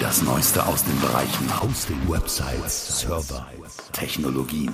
Das 0.00 0.22
Neueste 0.22 0.66
aus 0.66 0.82
den 0.82 0.98
Bereichen 0.98 1.62
Hosting, 1.62 1.98
Websites, 2.08 3.00
Server, 3.00 3.46
Technologien. 3.92 4.72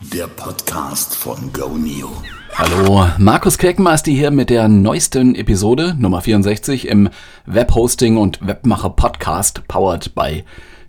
Der 0.00 0.28
Podcast 0.28 1.16
von 1.16 1.52
GoNeo. 1.52 2.08
Hallo, 2.54 3.08
Markus 3.18 3.58
Kirkenmeister 3.58 4.12
hier 4.12 4.30
mit 4.30 4.48
der 4.48 4.68
neuesten 4.68 5.34
Episode 5.34 5.96
Nummer 5.98 6.20
64 6.20 6.86
im 6.86 7.08
Webhosting 7.46 8.16
und 8.16 8.46
Webmacher 8.46 8.90
Podcast 8.90 9.66
powered 9.66 10.14
by 10.14 10.44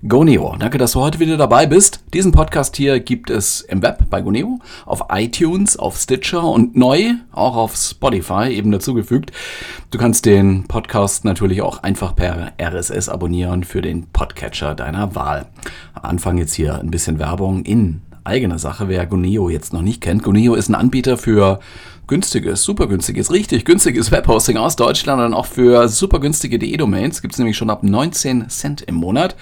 GoNeo. 0.08 0.56
Danke, 0.60 0.78
dass 0.78 0.92
du 0.92 1.02
heute 1.02 1.20
wieder 1.20 1.38
dabei 1.38 1.66
bist. 1.66 2.02
Diesen 2.14 2.32
Podcast 2.32 2.78
hier 2.78 3.00
gibt 3.00 3.32
es 3.32 3.62
im 3.62 3.82
Web 3.82 4.12
bei 4.12 4.22
GoNeo, 4.22 4.60
auf 4.86 5.06
iTunes, 5.12 5.76
auf 5.76 5.98
Stitcher 5.98 6.44
und 6.44 6.76
neu 6.76 7.16
auch 7.32 7.56
auf 7.56 7.76
Spotify 7.76 8.50
eben 8.52 8.72
dazugefügt. 8.72 9.32
Du 9.90 9.98
kannst 9.98 10.28
den 10.28 10.66
Podcast 10.68 11.26
natürlich 11.26 11.64
auch 11.64 11.82
einfach 11.82 12.16
per 12.16 12.54
RSS 12.62 13.10
abonnieren 13.10 13.64
für 13.64 13.82
den 13.82 14.06
Podcatcher 14.06 14.76
deiner 14.76 15.16
Wahl. 15.16 15.48
Am 15.96 16.12
Anfang 16.12 16.38
jetzt 16.38 16.54
hier 16.54 16.80
ein 16.80 16.92
bisschen 16.92 17.18
Werbung 17.18 17.64
in 17.64 18.02
eigener 18.24 18.60
Sache, 18.60 18.88
wer 18.88 19.06
Goneo 19.06 19.50
jetzt 19.50 19.74
noch 19.74 19.82
nicht 19.82 20.02
kennt. 20.02 20.24
Goneo 20.24 20.56
ist 20.56 20.70
ein 20.70 20.76
Anbieter 20.76 21.18
für 21.18 21.60
günstiges, 22.08 22.64
super 22.64 22.88
günstiges, 22.88 23.32
richtig 23.32 23.66
günstiges 23.66 24.12
Webhosting 24.12 24.58
aus 24.58 24.76
Deutschland 24.76 25.22
und 25.22 25.34
auch 25.34 25.46
für 25.46 25.88
super 25.88 26.20
günstige 26.20 26.60
DE-Domains. 26.60 27.22
Gibt 27.22 27.34
es 27.34 27.38
nämlich 27.38 27.56
schon 27.56 27.70
ab 27.70 27.84
19 27.84 28.50
Cent 28.50 28.82
im 28.82 28.96
Monat. 28.96 29.36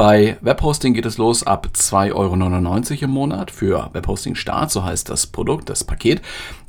Bei 0.00 0.38
Webhosting 0.40 0.94
geht 0.94 1.04
es 1.04 1.18
los 1.18 1.42
ab 1.42 1.68
2,99 1.74 2.14
Euro 2.14 3.04
im 3.04 3.10
Monat 3.10 3.50
für 3.50 3.90
Webhosting 3.92 4.34
Start, 4.34 4.70
so 4.70 4.82
heißt 4.82 5.10
das 5.10 5.26
Produkt, 5.26 5.68
das 5.68 5.84
Paket. 5.84 6.22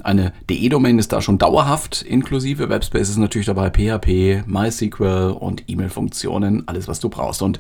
Eine 0.04 0.34
DE-Domain 0.50 1.00
ist 1.00 1.14
da 1.14 1.22
schon 1.22 1.38
dauerhaft 1.38 2.02
inklusive. 2.02 2.68
Webspace 2.68 3.08
ist 3.08 3.16
natürlich 3.16 3.46
dabei 3.46 3.70
PHP, 3.70 4.46
MySQL 4.46 5.38
und 5.40 5.64
E-Mail-Funktionen, 5.68 6.68
alles 6.68 6.90
was 6.90 7.00
du 7.00 7.08
brauchst. 7.08 7.42
Und 7.42 7.58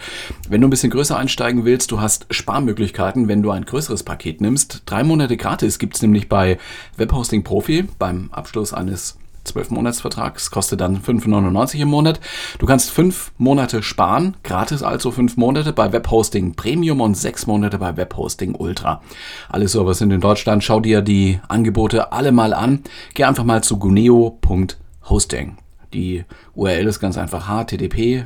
wenn 0.49 0.59
du 0.59 0.67
ein 0.67 0.71
bisschen 0.71 0.91
größer 0.91 1.15
einsteigen 1.15 1.63
willst, 1.63 1.89
du 1.91 2.01
hast 2.01 2.25
Sparmöglichkeiten, 2.31 3.29
wenn 3.29 3.41
du 3.41 3.51
ein 3.51 3.63
größeres 3.63 4.03
Paket 4.03 4.41
nimmst. 4.41 4.81
Drei 4.87 5.05
Monate 5.05 5.37
gratis 5.37 5.79
gibt 5.79 5.95
es 5.95 6.01
nämlich 6.01 6.27
bei 6.27 6.57
Webhosting 6.97 7.45
Profi 7.45 7.87
beim 7.97 8.27
Abschluss 8.33 8.73
eines 8.73 9.20
12-Monats-Vertrags, 9.45 10.51
kostet 10.51 10.81
dann 10.81 11.01
5,99 11.01 11.79
im 11.79 11.89
Monat. 11.89 12.19
Du 12.59 12.65
kannst 12.65 12.91
fünf 12.91 13.31
Monate 13.37 13.83
sparen, 13.83 14.37
gratis 14.43 14.83
also 14.83 15.11
fünf 15.11 15.37
Monate 15.37 15.73
bei 15.73 15.91
Webhosting 15.91 16.55
Premium 16.55 17.01
und 17.01 17.15
sechs 17.15 17.47
Monate 17.47 17.77
bei 17.77 17.97
Webhosting 17.97 18.55
Ultra. 18.55 19.01
Alle 19.49 19.67
Server 19.67 19.93
sind 19.93 20.11
in 20.11 20.21
Deutschland. 20.21 20.63
Schau 20.63 20.79
dir 20.79 21.01
die 21.01 21.39
Angebote 21.47 22.11
alle 22.11 22.31
mal 22.31 22.53
an. 22.53 22.83
Geh 23.13 23.23
einfach 23.23 23.43
mal 23.43 23.63
zu 23.63 23.77
guneo.hosting. 23.79 25.57
Die 25.93 26.23
URL 26.55 26.87
ist 26.87 26.99
ganz 26.99 27.17
einfach 27.17 27.47
http 27.47 28.25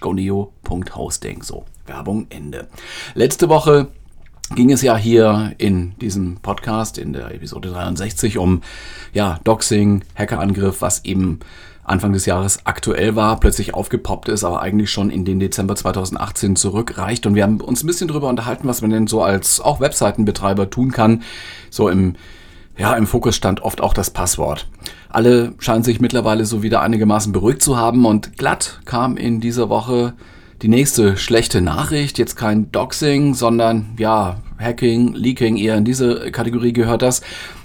goneo.hosting. 0.00 1.42
So, 1.42 1.64
Werbung 1.86 2.26
Ende. 2.30 2.68
Letzte 3.14 3.48
Woche 3.48 3.88
ging 4.54 4.70
es 4.70 4.82
ja 4.82 4.96
hier 4.96 5.54
in 5.58 5.98
diesem 5.98 6.36
Podcast, 6.36 6.98
in 6.98 7.12
der 7.12 7.34
Episode 7.34 7.70
63, 7.70 8.38
um 8.38 8.62
ja, 9.12 9.40
Doxing, 9.44 10.02
Hackerangriff, 10.14 10.82
was 10.82 11.04
eben 11.04 11.40
Anfang 11.82 12.12
des 12.12 12.26
Jahres 12.26 12.60
aktuell 12.64 13.14
war, 13.14 13.38
plötzlich 13.38 13.74
aufgepoppt 13.74 14.28
ist, 14.28 14.44
aber 14.44 14.60
eigentlich 14.60 14.90
schon 14.90 15.10
in 15.10 15.24
den 15.24 15.38
Dezember 15.38 15.76
2018 15.76 16.56
zurückreicht. 16.56 17.26
Und 17.26 17.34
wir 17.34 17.44
haben 17.44 17.60
uns 17.60 17.82
ein 17.82 17.86
bisschen 17.86 18.08
darüber 18.08 18.28
unterhalten, 18.28 18.66
was 18.66 18.82
man 18.82 18.90
denn 18.90 19.06
so 19.06 19.22
als 19.22 19.60
auch 19.60 19.80
Webseitenbetreiber 19.80 20.68
tun 20.68 20.90
kann. 20.90 21.22
So 21.70 21.88
im, 21.88 22.16
ja, 22.76 22.94
im 22.94 23.06
Fokus 23.06 23.36
stand 23.36 23.62
oft 23.62 23.80
auch 23.80 23.94
das 23.94 24.10
Passwort. 24.10 24.66
Alle 25.08 25.54
scheinen 25.58 25.84
sich 25.84 26.00
mittlerweile 26.00 26.44
so 26.44 26.62
wieder 26.62 26.82
einigermaßen 26.82 27.32
beruhigt 27.32 27.62
zu 27.62 27.76
haben 27.76 28.04
und 28.04 28.36
glatt 28.36 28.80
kam 28.84 29.16
in 29.16 29.40
dieser 29.40 29.68
Woche 29.68 30.14
die 30.62 30.68
nächste 30.68 31.16
schlechte 31.16 31.60
Nachricht, 31.60 32.18
jetzt 32.18 32.36
kein 32.36 32.72
Doxing, 32.72 33.34
sondern 33.34 33.94
ja, 33.98 34.38
Hacking, 34.58 35.12
Leaking, 35.14 35.56
eher 35.56 35.76
in 35.76 35.84
diese 35.84 36.30
Kategorie 36.30 36.72
gehört 36.72 37.02
das, 37.02 37.20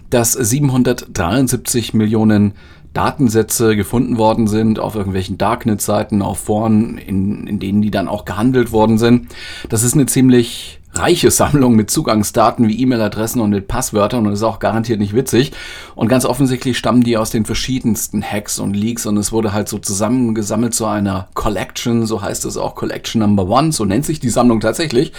dass 0.09 0.33
773 0.33 1.93
Millionen 1.93 2.53
Datensätze 2.93 3.77
gefunden 3.77 4.17
worden 4.17 4.47
sind 4.47 4.77
auf 4.77 4.95
irgendwelchen 4.95 5.37
Darknet-Seiten, 5.37 6.21
auf 6.21 6.39
Foren, 6.39 6.97
in, 6.97 7.47
in 7.47 7.59
denen 7.59 7.81
die 7.81 7.91
dann 7.91 8.09
auch 8.09 8.25
gehandelt 8.25 8.73
worden 8.73 8.97
sind. 8.97 9.29
Das 9.69 9.83
ist 9.83 9.93
eine 9.93 10.07
ziemlich 10.07 10.80
reiche 10.93 11.31
Sammlung 11.31 11.75
mit 11.75 11.89
Zugangsdaten 11.89 12.67
wie 12.67 12.79
E-Mail-Adressen 12.81 13.41
und 13.41 13.51
mit 13.51 13.67
Passwörtern 13.67 14.27
und 14.27 14.33
ist 14.33 14.43
auch 14.43 14.59
garantiert 14.59 14.99
nicht 14.99 15.15
witzig. 15.15 15.51
Und 15.95 16.07
ganz 16.07 16.25
offensichtlich 16.25 16.77
stammen 16.77 17.03
die 17.03 17.17
aus 17.17 17.29
den 17.29 17.45
verschiedensten 17.45 18.21
Hacks 18.21 18.59
und 18.59 18.75
Leaks 18.75 19.05
und 19.05 19.17
es 19.17 19.31
wurde 19.31 19.53
halt 19.53 19.69
so 19.69 19.77
zusammengesammelt 19.77 20.73
zu 20.73 20.85
einer 20.85 21.27
Collection, 21.33 22.05
so 22.05 22.21
heißt 22.21 22.45
es 22.45 22.57
auch 22.57 22.75
Collection 22.75 23.21
Number 23.21 23.47
One, 23.47 23.71
so 23.71 23.85
nennt 23.85 24.05
sich 24.05 24.19
die 24.19 24.29
Sammlung 24.29 24.59
tatsächlich. 24.59 25.13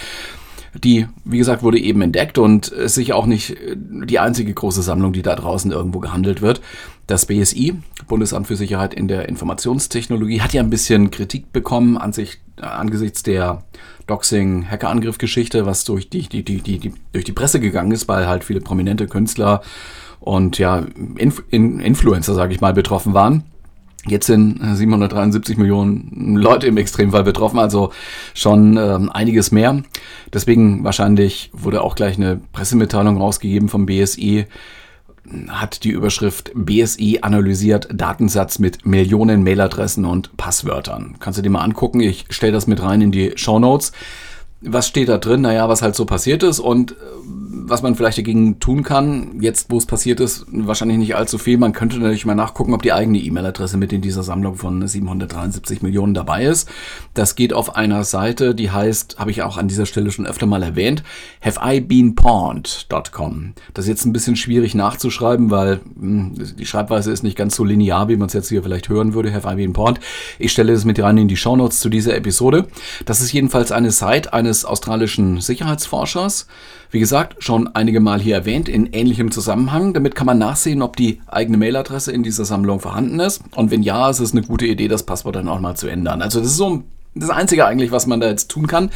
Die, 0.74 1.06
wie 1.24 1.38
gesagt, 1.38 1.62
wurde 1.62 1.78
eben 1.78 2.00
entdeckt 2.00 2.38
und 2.38 2.68
ist 2.68 2.94
sicher 2.94 3.16
auch 3.16 3.26
nicht 3.26 3.56
die 3.76 4.18
einzige 4.18 4.54
große 4.54 4.82
Sammlung, 4.82 5.12
die 5.12 5.22
da 5.22 5.36
draußen 5.36 5.70
irgendwo 5.70 5.98
gehandelt 5.98 6.40
wird. 6.40 6.62
Das 7.06 7.26
BSI, 7.26 7.74
Bundesamt 8.08 8.46
für 8.46 8.56
Sicherheit 8.56 8.94
in 8.94 9.06
der 9.06 9.28
Informationstechnologie, 9.28 10.40
hat 10.40 10.54
ja 10.54 10.62
ein 10.62 10.70
bisschen 10.70 11.10
Kritik 11.10 11.52
bekommen 11.52 11.98
an 11.98 12.12
sich, 12.12 12.40
angesichts 12.56 13.22
der 13.22 13.64
Doxing-Hackerangriff-Geschichte, 14.06 15.66
was 15.66 15.84
durch 15.84 16.08
die, 16.08 16.28
die, 16.28 16.42
die, 16.42 16.60
die, 16.60 16.92
durch 17.12 17.24
die 17.24 17.32
Presse 17.32 17.60
gegangen 17.60 17.92
ist, 17.92 18.08
weil 18.08 18.26
halt 18.26 18.44
viele 18.44 18.60
prominente 18.60 19.06
Künstler 19.06 19.62
und 20.20 20.58
ja, 20.58 20.86
Inf 21.16 21.42
in 21.50 21.80
Influencer, 21.80 22.34
sage 22.34 22.54
ich 22.54 22.60
mal, 22.60 22.72
betroffen 22.72 23.12
waren. 23.12 23.44
Jetzt 24.06 24.26
sind 24.26 24.58
773 24.60 25.56
Millionen 25.56 26.36
Leute 26.36 26.66
im 26.66 26.76
Extremfall 26.76 27.22
betroffen, 27.22 27.60
also 27.60 27.92
schon 28.34 28.76
ähm, 28.76 29.10
einiges 29.12 29.52
mehr. 29.52 29.82
Deswegen 30.32 30.82
wahrscheinlich 30.82 31.50
wurde 31.52 31.82
auch 31.82 31.94
gleich 31.94 32.16
eine 32.16 32.40
Pressemitteilung 32.52 33.16
rausgegeben 33.18 33.68
vom 33.68 33.86
BSI, 33.86 34.46
hat 35.48 35.84
die 35.84 35.90
Überschrift 35.90 36.50
BSI 36.54 37.20
analysiert 37.22 37.88
Datensatz 37.92 38.58
mit 38.58 38.84
Millionen 38.84 39.44
Mailadressen 39.44 40.04
und 40.04 40.36
Passwörtern. 40.36 41.14
Kannst 41.20 41.38
du 41.38 41.42
dir 41.42 41.50
mal 41.50 41.62
angucken, 41.62 42.00
ich 42.00 42.26
stelle 42.30 42.52
das 42.52 42.66
mit 42.66 42.82
rein 42.82 43.02
in 43.02 43.12
die 43.12 43.32
Show 43.36 43.60
Notes. 43.60 43.92
Was 44.64 44.86
steht 44.86 45.08
da 45.08 45.18
drin? 45.18 45.42
Naja, 45.42 45.68
was 45.68 45.82
halt 45.82 45.96
so 45.96 46.04
passiert 46.04 46.42
ist 46.42 46.60
und 46.60 46.92
äh, 46.92 46.94
was 47.72 47.82
man 47.82 47.94
vielleicht 47.94 48.18
dagegen 48.18 48.60
tun 48.60 48.82
kann, 48.82 49.40
jetzt 49.40 49.70
wo 49.70 49.78
es 49.78 49.86
passiert 49.86 50.20
ist, 50.20 50.44
wahrscheinlich 50.50 50.98
nicht 50.98 51.16
allzu 51.16 51.38
viel. 51.38 51.58
Man 51.58 51.72
könnte 51.72 51.98
natürlich 51.98 52.26
mal 52.26 52.34
nachgucken, 52.34 52.74
ob 52.74 52.82
die 52.82 52.92
eigene 52.92 53.18
E-Mail-Adresse 53.18 53.76
mit 53.76 53.92
in 53.92 54.02
dieser 54.02 54.22
Sammlung 54.22 54.56
von 54.56 54.86
773 54.86 55.82
Millionen 55.82 56.14
dabei 56.14 56.44
ist. 56.44 56.68
Das 57.14 57.34
geht 57.34 57.52
auf 57.52 57.76
einer 57.76 58.04
Seite, 58.04 58.54
die 58.54 58.70
heißt, 58.70 59.18
habe 59.18 59.30
ich 59.30 59.42
auch 59.42 59.56
an 59.56 59.68
dieser 59.68 59.86
Stelle 59.86 60.10
schon 60.10 60.26
öfter 60.26 60.46
mal 60.46 60.62
erwähnt, 60.62 61.02
haveibeenpawned.com. 61.40 63.54
Das 63.74 63.86
ist 63.86 63.88
jetzt 63.88 64.04
ein 64.04 64.12
bisschen 64.12 64.36
schwierig 64.36 64.74
nachzuschreiben, 64.74 65.50
weil 65.50 65.80
mh, 65.94 66.00
hm, 66.00 66.34
die 66.58 66.66
Schreibweise 66.66 67.12
ist 67.12 67.22
nicht 67.22 67.36
ganz 67.36 67.56
so 67.56 67.64
linear, 67.64 68.08
wie 68.08 68.16
man 68.16 68.26
es 68.26 68.32
jetzt 68.32 68.48
hier 68.48 68.62
vielleicht 68.62 68.88
hören 68.88 69.14
würde, 69.14 69.32
have 69.32 69.52
been 69.56 69.72
pawned. 69.72 70.00
Ich 70.38 70.52
stelle 70.52 70.72
es 70.72 70.84
mit 70.84 71.00
rein 71.00 71.18
in 71.18 71.28
die 71.28 71.36
Shownotes 71.36 71.80
zu 71.80 71.88
dieser 71.88 72.16
Episode. 72.16 72.66
Das 73.06 73.20
ist 73.20 73.32
jedenfalls 73.32 73.72
eine 73.72 73.92
Seite 73.92 74.32
eines 74.52 74.64
australischen 74.66 75.40
Sicherheitsforschers. 75.40 76.46
Wie 76.90 77.00
gesagt, 77.00 77.42
schon 77.42 77.74
einige 77.74 78.00
Mal 78.00 78.20
hier 78.20 78.34
erwähnt 78.34 78.68
in 78.68 78.92
ähnlichem 78.92 79.30
Zusammenhang. 79.30 79.94
Damit 79.94 80.14
kann 80.14 80.26
man 80.26 80.36
nachsehen, 80.36 80.82
ob 80.82 80.96
die 80.96 81.22
eigene 81.26 81.56
Mailadresse 81.56 82.12
in 82.12 82.22
dieser 82.22 82.44
Sammlung 82.44 82.78
vorhanden 82.78 83.18
ist. 83.18 83.40
Und 83.56 83.70
wenn 83.70 83.82
ja, 83.82 84.10
ist 84.10 84.20
es 84.20 84.32
eine 84.32 84.42
gute 84.42 84.66
Idee, 84.66 84.88
das 84.88 85.04
Passwort 85.04 85.36
dann 85.36 85.48
auch 85.48 85.58
mal 85.58 85.74
zu 85.74 85.88
ändern. 85.88 86.20
Also 86.20 86.40
das 86.40 86.50
ist 86.50 86.58
so 86.58 86.82
das 87.14 87.30
Einzige 87.30 87.64
eigentlich, 87.64 87.92
was 87.92 88.06
man 88.06 88.20
da 88.20 88.28
jetzt 88.28 88.50
tun 88.50 88.66
kann. 88.66 88.90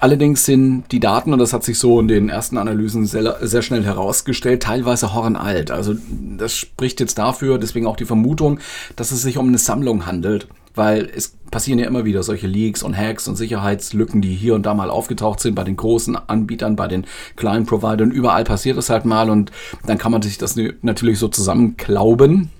Allerdings 0.00 0.46
sind 0.46 0.84
die 0.92 1.00
Daten, 1.00 1.32
und 1.32 1.38
das 1.38 1.52
hat 1.52 1.64
sich 1.64 1.78
so 1.78 2.00
in 2.00 2.08
den 2.08 2.30
ersten 2.30 2.56
Analysen 2.56 3.04
sehr, 3.04 3.36
sehr 3.42 3.62
schnell 3.62 3.84
herausgestellt, 3.84 4.62
teilweise 4.62 5.14
hornalt. 5.14 5.70
Also 5.70 5.94
das 6.38 6.54
spricht 6.54 7.00
jetzt 7.00 7.18
dafür, 7.18 7.58
deswegen 7.58 7.86
auch 7.86 7.96
die 7.96 8.04
Vermutung, 8.06 8.60
dass 8.94 9.10
es 9.12 9.20
sich 9.20 9.36
um 9.36 9.48
eine 9.48 9.58
Sammlung 9.58 10.06
handelt 10.06 10.48
weil 10.76 11.10
es 11.14 11.36
passieren 11.50 11.78
ja 11.78 11.86
immer 11.86 12.04
wieder 12.04 12.22
solche 12.22 12.46
Leaks 12.46 12.82
und 12.82 12.96
Hacks 12.96 13.28
und 13.28 13.36
Sicherheitslücken, 13.36 14.20
die 14.20 14.34
hier 14.34 14.54
und 14.54 14.66
da 14.66 14.74
mal 14.74 14.90
aufgetaucht 14.90 15.40
sind 15.40 15.54
bei 15.54 15.64
den 15.64 15.76
großen 15.76 16.16
Anbietern, 16.16 16.76
bei 16.76 16.86
den 16.86 17.06
kleinen 17.36 17.66
Providern. 17.66 18.10
Überall 18.10 18.44
passiert 18.44 18.76
es 18.76 18.90
halt 18.90 19.04
mal 19.04 19.30
und 19.30 19.50
dann 19.86 19.98
kann 19.98 20.12
man 20.12 20.22
sich 20.22 20.38
das 20.38 20.56
natürlich 20.82 21.18
so 21.18 21.28
zusammenklauben. 21.28 22.50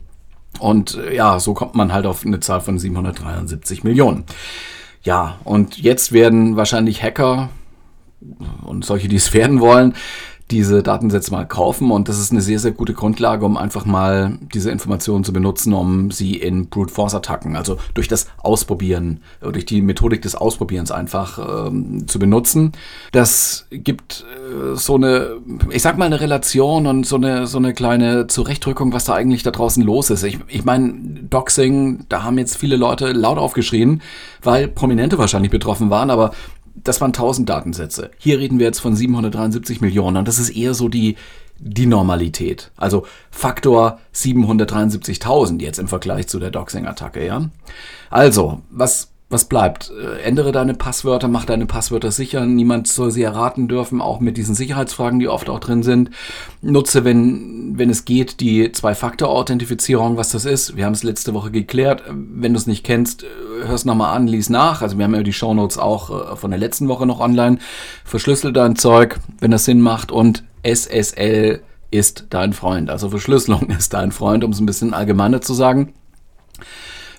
Und 0.59 0.97
äh, 0.97 1.15
ja, 1.15 1.39
so 1.39 1.55
kommt 1.55 1.75
man 1.75 1.93
halt 1.93 2.07
auf 2.07 2.25
eine 2.25 2.41
Zahl 2.41 2.61
von 2.61 2.79
773 2.79 3.85
Millionen. 3.85 4.25
Ja, 5.03 5.39
und 5.45 5.79
jetzt 5.79 6.13
werden 6.13 6.57
wahrscheinlich 6.57 7.03
Hacker 7.03 7.51
und 8.65 8.85
solche, 8.85 9.09
die 9.09 9.17
es 9.17 9.33
werden 9.35 9.61
wollen, 9.61 9.95
diese 10.51 10.83
Datensätze 10.83 11.33
mal 11.33 11.45
kaufen 11.45 11.91
und 11.91 12.09
das 12.09 12.21
ist 12.21 12.31
eine 12.31 12.41
sehr, 12.41 12.61
sehr 12.61 12.71
gute 12.71 12.95
Grundlage, 12.95 13.45
um 13.45 13.57
einfach 13.57 13.85
mal 13.85 14.39
diese 14.55 14.71
Informationen 14.71 15.25
zu 15.25 15.33
benutzen, 15.33 15.73
um 15.73 16.13
sie 16.13 16.37
in 16.37 16.69
Brute 16.69 16.93
Force 16.93 17.15
Attacken, 17.15 17.57
also 17.57 17.79
durch 17.95 18.07
das 18.07 18.29
Ausprobieren, 18.39 19.21
äh, 19.41 19.51
durch 19.51 19.67
die 19.67 19.83
Methodik 19.83 20.23
des 20.23 20.37
Ausprobierens 20.37 20.93
einfach 20.93 21.67
ähm, 21.67 22.07
zu 22.07 22.21
benutzen. 22.21 22.73
Das 23.11 23.67
gibt 23.71 24.25
äh, 24.25 24.77
so 24.77 24.95
eine, 24.95 25.39
ich 25.71 25.83
sag 25.83 25.99
mal 25.99 26.05
eine 26.05 26.21
Relation 26.21 26.87
und 26.87 27.07
so 27.07 27.17
eine, 27.17 27.49
so 27.49 27.59
eine 27.59 27.75
kleine 27.75 28.29
Zurechtrückung, 28.29 28.93
was 28.93 29.05
da 29.05 29.15
eigentlich 29.15 29.43
da 29.43 29.51
draußen 29.51 29.83
los 29.83 30.11
ist. 30.11 30.23
Ich, 30.23 30.39
ich 30.47 30.65
meine, 30.65 30.93
Doxing, 31.29 32.07
da 32.09 32.23
haben 32.23 32.39
jetzt 32.39 32.57
viele 32.57 32.77
Leute 32.77 33.13
laut 33.13 33.39
aufgeschrien, 33.39 34.01
weil 34.43 34.69
Prominente 34.69 35.19
wahrscheinlich 35.19 35.51
betroffen 35.51 35.91
waren, 35.91 36.11
aber 36.11 36.31
das 36.83 37.01
waren 37.01 37.11
1000 37.11 37.49
Datensätze. 37.49 38.11
Hier 38.19 38.39
reden 38.39 38.59
wir 38.59 38.67
jetzt 38.67 38.81
von 38.81 38.95
773 38.95 39.81
Millionen 39.81 40.19
und 40.19 40.29
das 40.29 40.39
ist 40.39 40.51
eher 40.51 40.75
so 40.75 40.89
die, 40.89 41.17
die 41.59 41.87
Normalität. 41.87 42.71
Also 42.77 43.07
Faktor 43.31 44.01
773.000 44.15 45.61
jetzt 45.61 45.79
im 45.79 45.89
Vergleich 45.89 46.29
zu 46.29 46.39
der 46.39 46.51
Doxing-Attacke, 46.51 47.25
ja. 47.25 47.49
Also, 48.11 48.61
was 48.71 49.09
was 49.29 49.47
bleibt? 49.47 49.91
Äh, 49.91 50.23
ändere 50.23 50.53
deine 50.53 50.75
Passwörter, 50.75 51.27
mach 51.27 51.45
deine 51.45 51.67
Passwörter 51.67 52.13
sicher. 52.13 52.47
Niemand 52.47 52.87
soll 52.87 53.11
sie 53.11 53.25
erraten 53.25 53.67
dürfen, 53.67 54.01
auch 54.01 54.21
mit 54.21 54.37
diesen 54.37 54.55
Sicherheitsfragen, 54.55 55.19
die 55.19 55.29
oft 55.29 55.51
auch 55.51 55.59
drin 55.59 55.83
sind. 55.83 56.11
Nutze, 56.63 57.05
wenn, 57.05 57.77
wenn 57.77 57.91
es 57.91 58.05
geht, 58.05 58.39
die 58.39 58.71
Zwei-Faktor-Authentifizierung, 58.71 60.17
was 60.17 60.31
das 60.31 60.45
ist. 60.45 60.77
Wir 60.77 60.85
haben 60.85 60.93
es 60.93 61.03
letzte 61.03 61.35
Woche 61.35 61.51
geklärt. 61.51 62.05
Wenn 62.09 62.53
du 62.53 62.59
es 62.59 62.69
nicht 62.69 62.85
kennst, 62.85 63.25
hör 63.65 63.75
es 63.75 63.85
nochmal 63.85 64.15
an, 64.15 64.29
lies 64.29 64.49
nach. 64.49 64.81
Also 64.81 64.97
wir 64.97 65.05
haben 65.05 65.15
ja 65.15 65.25
die 65.25 65.33
Shownotes 65.33 65.79
auch 65.79 66.33
äh, 66.33 66.37
von 66.37 66.53
der 66.53 66.61
letzten 66.61 66.87
Woche 66.87 67.07
noch 67.07 67.19
online. 67.19 67.59
Verschlüssel 68.05 68.53
dein 68.53 68.77
Zeug, 68.77 69.19
wenn 69.41 69.51
das 69.51 69.65
Sinn 69.65 69.81
macht. 69.81 70.13
Und 70.13 70.45
SSL 70.63 71.63
ist 71.91 72.27
dein 72.31 72.53
Freund. 72.53 72.91
Also 72.91 73.11
Verschlüsselung 73.11 73.71
ist 73.77 73.93
dein 73.93 74.13
Freund, 74.13 74.45
um 74.45 74.53
es 74.53 74.61
ein 74.61 74.67
bisschen 74.67 74.95
allgemeiner 74.95 75.41
zu 75.41 75.53
sagen. 75.53 75.95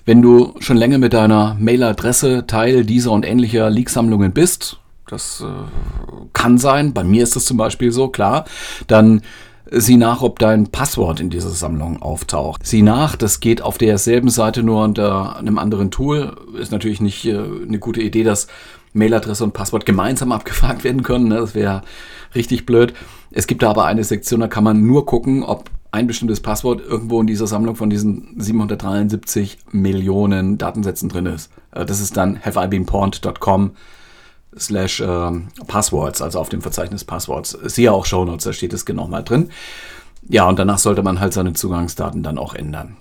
Wenn 0.08 0.22
du 0.22 0.54
schon 0.60 0.78
länger 0.78 0.96
mit 0.96 1.12
deiner 1.12 1.54
Mailadresse 1.60 2.46
Teil 2.46 2.86
dieser 2.86 3.12
und 3.12 3.26
ähnlicher 3.26 3.68
Leak-Sammlungen 3.68 4.32
bist, 4.32 4.78
das 5.06 5.44
äh, 5.46 6.28
kann 6.32 6.56
sein, 6.56 6.94
bei 6.94 7.04
mir 7.04 7.22
ist 7.22 7.36
es 7.36 7.44
zum 7.44 7.58
Beispiel 7.58 7.92
so, 7.92 8.08
klar, 8.08 8.46
dann 8.86 9.20
sieh 9.70 9.98
nach, 9.98 10.22
ob 10.22 10.38
dein 10.38 10.68
Passwort 10.68 11.20
in 11.20 11.28
dieser 11.28 11.50
Sammlung 11.50 12.00
auftaucht. 12.00 12.66
Sieh 12.66 12.80
nach, 12.80 13.16
das 13.16 13.40
geht 13.40 13.60
auf 13.60 13.76
derselben 13.76 14.30
Seite 14.30 14.62
nur 14.62 14.82
unter 14.82 15.36
einem 15.36 15.58
anderen 15.58 15.90
Tool. 15.90 16.34
Ist 16.58 16.72
natürlich 16.72 17.02
nicht 17.02 17.26
äh, 17.26 17.36
eine 17.36 17.78
gute 17.78 18.00
Idee, 18.00 18.24
dass 18.24 18.46
Mailadresse 18.94 19.44
und 19.44 19.52
Passwort 19.52 19.84
gemeinsam 19.84 20.32
abgefragt 20.32 20.84
werden 20.84 21.02
können. 21.02 21.28
Ne? 21.28 21.34
Das 21.34 21.54
wäre 21.54 21.82
richtig 22.34 22.64
blöd. 22.64 22.94
Es 23.30 23.46
gibt 23.46 23.62
da 23.62 23.68
aber 23.68 23.84
eine 23.84 24.04
Sektion, 24.04 24.40
da 24.40 24.48
kann 24.48 24.64
man 24.64 24.86
nur 24.86 25.04
gucken, 25.04 25.42
ob 25.42 25.68
ein 25.90 26.06
bestimmtes 26.06 26.40
Passwort 26.40 26.80
irgendwo 26.80 27.20
in 27.20 27.26
dieser 27.26 27.46
Sammlung 27.46 27.76
von 27.76 27.90
diesen 27.90 28.34
773 28.38 29.58
Millionen 29.70 30.58
Datensätzen 30.58 31.08
drin 31.08 31.26
ist. 31.26 31.50
Äh, 31.72 31.84
das 31.86 32.00
ist 32.00 32.16
dann 32.16 32.40
haveibeenpawned.com 32.44 33.72
slash 34.56 35.00
äh, 35.00 35.30
Passwords, 35.66 36.22
also 36.22 36.40
auf 36.40 36.48
dem 36.48 36.62
Verzeichnis 36.62 37.04
Passwords. 37.04 37.56
Siehe 37.64 37.92
auch 37.92 38.06
Shownotes, 38.06 38.44
da 38.44 38.52
steht 38.52 38.72
es 38.72 38.84
genau 38.84 39.08
mal 39.08 39.22
drin. 39.22 39.50
Ja, 40.28 40.48
und 40.48 40.58
danach 40.58 40.78
sollte 40.78 41.02
man 41.02 41.20
halt 41.20 41.32
seine 41.32 41.52
Zugangsdaten 41.54 42.22
dann 42.22 42.38
auch 42.38 42.54
ändern. 42.54 42.96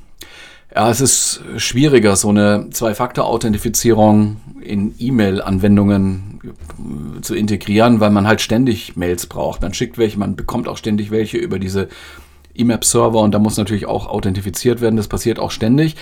Ja, 0.73 0.89
es 0.89 1.01
ist 1.01 1.41
schwieriger, 1.57 2.15
so 2.15 2.29
eine 2.29 2.69
Zwei-Faktor-Authentifizierung 2.69 4.37
in 4.61 4.93
E-Mail-Anwendungen 4.99 6.39
zu 7.21 7.35
integrieren, 7.35 7.99
weil 7.99 8.11
man 8.11 8.27
halt 8.27 8.41
ständig 8.41 8.95
Mails 8.95 9.25
braucht. 9.25 9.61
Man 9.61 9.73
schickt 9.73 9.97
welche, 9.97 10.19
man 10.19 10.35
bekommt 10.35 10.67
auch 10.67 10.77
ständig 10.77 11.09
welche 11.09 11.37
über 11.37 11.57
diese 11.57 11.87
IMAP-Server 12.57 13.19
und 13.19 13.31
da 13.33 13.39
muss 13.39 13.57
natürlich 13.57 13.85
auch 13.85 14.07
authentifiziert 14.07 14.81
werden. 14.81 14.97
Das 14.97 15.07
passiert 15.07 15.39
auch 15.39 15.51
ständig. 15.51 15.95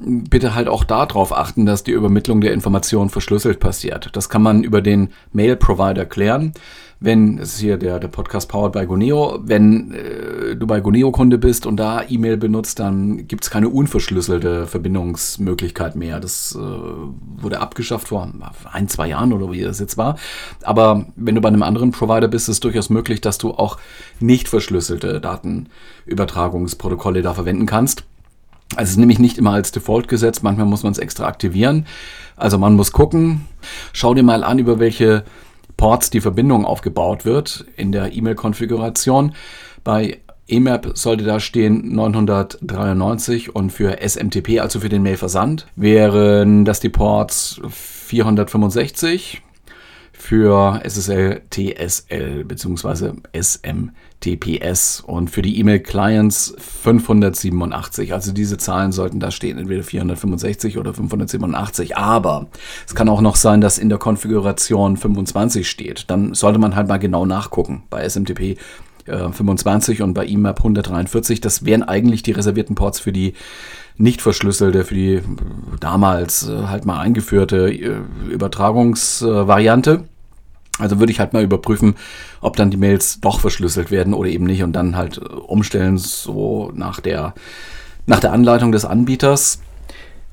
Bitte 0.00 0.54
halt 0.54 0.68
auch 0.68 0.84
darauf 0.84 1.36
achten, 1.36 1.66
dass 1.66 1.82
die 1.82 1.92
Übermittlung 1.92 2.40
der 2.40 2.52
Informationen 2.52 3.10
verschlüsselt 3.10 3.58
passiert. 3.58 4.10
Das 4.12 4.28
kann 4.28 4.42
man 4.42 4.62
über 4.62 4.80
den 4.80 5.10
Mail-Provider 5.32 6.06
klären 6.06 6.52
wenn, 7.00 7.38
es 7.38 7.54
ist 7.54 7.60
hier 7.60 7.76
der, 7.76 8.00
der 8.00 8.08
Podcast 8.08 8.48
Powered 8.48 8.72
by 8.72 8.86
Goneo, 8.86 9.38
wenn 9.42 9.92
äh, 9.92 10.56
du 10.56 10.66
bei 10.66 10.80
Goneo-Kunde 10.80 11.38
bist 11.38 11.64
und 11.64 11.76
da 11.76 12.02
E-Mail 12.08 12.36
benutzt, 12.36 12.80
dann 12.80 13.28
gibt 13.28 13.44
es 13.44 13.50
keine 13.50 13.68
unverschlüsselte 13.68 14.66
Verbindungsmöglichkeit 14.66 15.94
mehr. 15.94 16.18
Das 16.18 16.56
äh, 16.56 16.58
wurde 16.58 17.60
abgeschafft 17.60 18.08
vor 18.08 18.28
ein, 18.72 18.88
zwei 18.88 19.06
Jahren 19.08 19.32
oder 19.32 19.52
wie 19.52 19.62
das 19.62 19.78
jetzt 19.78 19.96
war. 19.96 20.18
Aber 20.62 21.06
wenn 21.14 21.36
du 21.36 21.40
bei 21.40 21.48
einem 21.48 21.62
anderen 21.62 21.92
Provider 21.92 22.26
bist, 22.26 22.48
ist 22.48 22.56
es 22.56 22.60
durchaus 22.60 22.90
möglich, 22.90 23.20
dass 23.20 23.38
du 23.38 23.52
auch 23.52 23.78
nicht 24.18 24.48
verschlüsselte 24.48 25.20
Datenübertragungsprotokolle 25.20 27.22
da 27.22 27.34
verwenden 27.34 27.66
kannst. 27.66 28.07
Also 28.76 28.84
es 28.84 28.90
ist 28.90 28.96
nämlich 28.98 29.18
nicht 29.18 29.38
immer 29.38 29.52
als 29.52 29.72
Default 29.72 30.08
gesetzt, 30.08 30.42
manchmal 30.42 30.66
muss 30.66 30.82
man 30.82 30.92
es 30.92 30.98
extra 30.98 31.26
aktivieren. 31.26 31.86
Also 32.36 32.58
man 32.58 32.74
muss 32.74 32.92
gucken, 32.92 33.46
schau 33.92 34.14
dir 34.14 34.22
mal 34.22 34.44
an, 34.44 34.58
über 34.58 34.78
welche 34.78 35.24
Ports 35.76 36.10
die 36.10 36.20
Verbindung 36.20 36.64
aufgebaut 36.64 37.24
wird 37.24 37.64
in 37.76 37.92
der 37.92 38.12
E-Mail-Konfiguration. 38.12 39.34
Bei 39.84 40.18
EMAP 40.48 40.96
sollte 40.96 41.24
da 41.24 41.40
stehen 41.40 41.94
993 41.94 43.54
und 43.54 43.70
für 43.70 43.98
SMTP, 44.00 44.60
also 44.60 44.80
für 44.80 44.88
den 44.88 45.02
Mailversand, 45.02 45.66
wären 45.76 46.64
das 46.64 46.80
die 46.80 46.88
Ports 46.88 47.60
465 47.68 49.42
für 50.18 50.80
SSL, 50.84 51.42
TSL 51.48 52.44
bzw. 52.44 53.12
SMTPS 53.32 55.00
und 55.00 55.30
für 55.30 55.42
die 55.42 55.60
E-Mail-Clients 55.60 56.56
587. 56.58 58.12
Also 58.12 58.32
diese 58.32 58.58
Zahlen 58.58 58.90
sollten 58.90 59.20
da 59.20 59.30
stehen, 59.30 59.58
entweder 59.58 59.84
465 59.84 60.76
oder 60.76 60.92
587. 60.92 61.96
Aber 61.96 62.48
es 62.84 62.96
kann 62.96 63.08
auch 63.08 63.20
noch 63.20 63.36
sein, 63.36 63.60
dass 63.60 63.78
in 63.78 63.88
der 63.88 63.98
Konfiguration 63.98 64.96
25 64.96 65.70
steht. 65.70 66.10
Dann 66.10 66.34
sollte 66.34 66.58
man 66.58 66.74
halt 66.74 66.88
mal 66.88 66.98
genau 66.98 67.24
nachgucken 67.24 67.84
bei 67.88 68.06
SMTP. 68.06 68.58
25 69.08 70.00
äh, 70.00 70.02
und 70.02 70.12
bei 70.12 70.26
IMAP 70.26 70.58
143. 70.58 71.40
Das 71.40 71.64
wären 71.64 71.82
eigentlich 71.82 72.22
die 72.22 72.32
reservierten 72.32 72.74
Ports 72.74 73.00
für 73.00 73.12
die 73.12 73.32
nicht 73.98 74.22
verschlüsselte, 74.22 74.84
für 74.84 74.94
die 74.94 75.20
damals 75.80 76.48
äh, 76.48 76.66
halt 76.66 76.86
mal 76.86 77.00
eingeführte 77.00 77.70
äh, 77.70 77.96
Übertragungsvariante. 78.30 80.04
Also 80.78 81.00
würde 81.00 81.10
ich 81.10 81.18
halt 81.18 81.32
mal 81.32 81.42
überprüfen, 81.42 81.96
ob 82.40 82.54
dann 82.56 82.70
die 82.70 82.76
Mails 82.76 83.20
doch 83.20 83.40
verschlüsselt 83.40 83.90
werden 83.90 84.14
oder 84.14 84.30
eben 84.30 84.44
nicht 84.44 84.62
und 84.62 84.72
dann 84.72 84.96
halt 84.96 85.18
umstellen, 85.18 85.98
so 85.98 86.70
nach 86.72 87.00
der, 87.00 87.34
nach 88.06 88.20
der 88.20 88.32
Anleitung 88.32 88.70
des 88.70 88.84
Anbieters. 88.84 89.60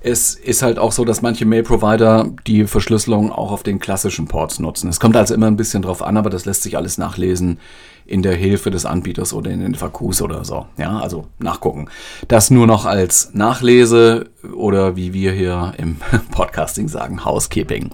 Es 0.01 0.35
ist 0.35 0.61
halt 0.61 0.77
auch 0.77 0.91
so, 0.91 1.03
dass 1.03 1.23
manche 1.23 1.45
Mail-Provider 1.45 2.29
die 2.45 2.67
Verschlüsselung 2.67 3.31
auch 3.31 3.51
auf 3.51 3.63
den 3.63 3.79
klassischen 3.79 4.27
Ports 4.27 4.59
nutzen. 4.59 4.87
Es 4.87 4.99
kommt 4.99 5.15
also 5.15 5.33
immer 5.33 5.47
ein 5.47 5.57
bisschen 5.57 5.81
drauf 5.81 6.03
an, 6.03 6.15
aber 6.15 6.29
das 6.29 6.45
lässt 6.45 6.61
sich 6.61 6.77
alles 6.77 6.99
nachlesen 6.99 7.57
in 8.05 8.21
der 8.21 8.35
Hilfe 8.35 8.69
des 8.69 8.85
Anbieters 8.85 9.33
oder 9.33 9.51
in 9.51 9.61
den 9.61 9.75
FAQs 9.75 10.21
oder 10.21 10.45
so. 10.45 10.67
Ja, 10.77 10.99
also 10.99 11.27
nachgucken. 11.39 11.89
Das 12.27 12.51
nur 12.51 12.67
noch 12.67 12.85
als 12.85 13.31
Nachlese 13.33 14.29
oder 14.55 14.95
wie 14.95 15.13
wir 15.13 15.31
hier 15.31 15.73
im 15.77 15.97
Podcasting 16.31 16.87
sagen, 16.87 17.25
Housekeeping. 17.25 17.89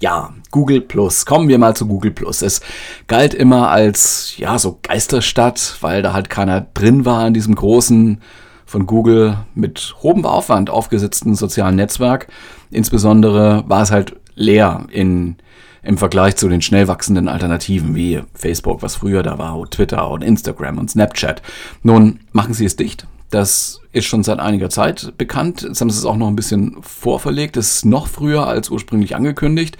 Ja, 0.00 0.32
Google 0.50 0.80
Plus. 0.80 1.26
Kommen 1.26 1.48
wir 1.48 1.58
mal 1.58 1.76
zu 1.76 1.86
Google 1.86 2.10
Plus. 2.10 2.42
Es 2.42 2.60
galt 3.06 3.34
immer 3.34 3.70
als, 3.70 4.36
ja, 4.36 4.58
so 4.58 4.80
Geisterstadt, 4.82 5.76
weil 5.80 6.02
da 6.02 6.12
halt 6.12 6.28
keiner 6.28 6.60
drin 6.60 7.04
war 7.04 7.26
in 7.26 7.34
diesem 7.34 7.54
großen 7.54 8.20
von 8.66 8.86
Google 8.86 9.36
mit 9.54 9.94
hohem 10.02 10.24
Aufwand 10.24 10.70
aufgesetzten 10.70 11.34
sozialen 11.34 11.76
Netzwerk. 11.76 12.28
Insbesondere 12.70 13.64
war 13.68 13.82
es 13.82 13.90
halt 13.90 14.16
leer 14.34 14.86
in, 14.90 15.36
im 15.82 15.98
Vergleich 15.98 16.36
zu 16.36 16.48
den 16.48 16.62
schnell 16.62 16.88
wachsenden 16.88 17.28
Alternativen 17.28 17.94
wie 17.94 18.22
Facebook, 18.34 18.82
was 18.82 18.96
früher 18.96 19.22
da 19.22 19.38
war, 19.38 19.68
Twitter 19.68 20.10
und 20.10 20.22
Instagram 20.22 20.78
und 20.78 20.90
Snapchat. 20.90 21.42
Nun 21.82 22.20
machen 22.32 22.54
sie 22.54 22.64
es 22.64 22.76
dicht. 22.76 23.06
Das 23.30 23.80
ist 23.92 24.04
schon 24.04 24.22
seit 24.22 24.38
einiger 24.38 24.70
Zeit 24.70 25.14
bekannt. 25.18 25.62
Jetzt 25.62 25.80
haben 25.80 25.90
sie 25.90 25.98
es 25.98 26.04
auch 26.04 26.16
noch 26.16 26.28
ein 26.28 26.36
bisschen 26.36 26.76
vorverlegt. 26.82 27.56
Das 27.56 27.76
ist 27.76 27.84
noch 27.84 28.06
früher 28.06 28.46
als 28.46 28.70
ursprünglich 28.70 29.16
angekündigt. 29.16 29.78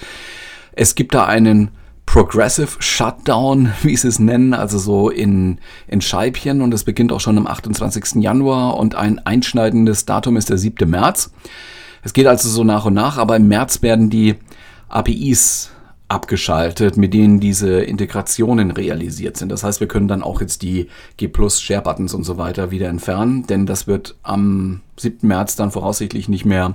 Es 0.72 0.94
gibt 0.94 1.14
da 1.14 1.26
einen 1.26 1.70
Progressive 2.06 2.76
Shutdown, 2.80 3.72
wie 3.82 3.96
sie 3.96 4.08
es 4.08 4.18
nennen, 4.18 4.54
also 4.54 4.78
so 4.78 5.08
in, 5.08 5.58
in 5.86 6.00
Scheibchen 6.00 6.62
und 6.62 6.74
es 6.74 6.84
beginnt 6.84 7.12
auch 7.12 7.20
schon 7.20 7.38
am 7.38 7.46
28. 7.46 8.22
Januar 8.22 8.76
und 8.76 8.94
ein 8.94 9.18
einschneidendes 9.20 10.04
Datum 10.04 10.36
ist 10.36 10.50
der 10.50 10.58
7. 10.58 10.88
März. 10.88 11.32
Es 12.02 12.12
geht 12.12 12.26
also 12.26 12.48
so 12.48 12.64
nach 12.64 12.84
und 12.84 12.94
nach, 12.94 13.18
aber 13.18 13.36
im 13.36 13.48
März 13.48 13.82
werden 13.82 14.10
die 14.10 14.34
APIs 14.88 15.70
abgeschaltet, 16.12 16.98
mit 16.98 17.14
denen 17.14 17.40
diese 17.40 17.80
Integrationen 17.80 18.70
realisiert 18.70 19.38
sind. 19.38 19.50
Das 19.50 19.64
heißt, 19.64 19.80
wir 19.80 19.88
können 19.88 20.08
dann 20.08 20.22
auch 20.22 20.42
jetzt 20.42 20.60
die 20.60 20.88
G 21.16 21.26
Plus 21.26 21.62
Share 21.62 21.80
Buttons 21.80 22.12
und 22.12 22.24
so 22.24 22.36
weiter 22.36 22.70
wieder 22.70 22.88
entfernen, 22.88 23.46
denn 23.46 23.64
das 23.64 23.86
wird 23.86 24.14
am 24.22 24.82
7. 24.98 25.26
März 25.26 25.56
dann 25.56 25.70
voraussichtlich 25.70 26.28
nicht 26.28 26.44
mehr 26.44 26.74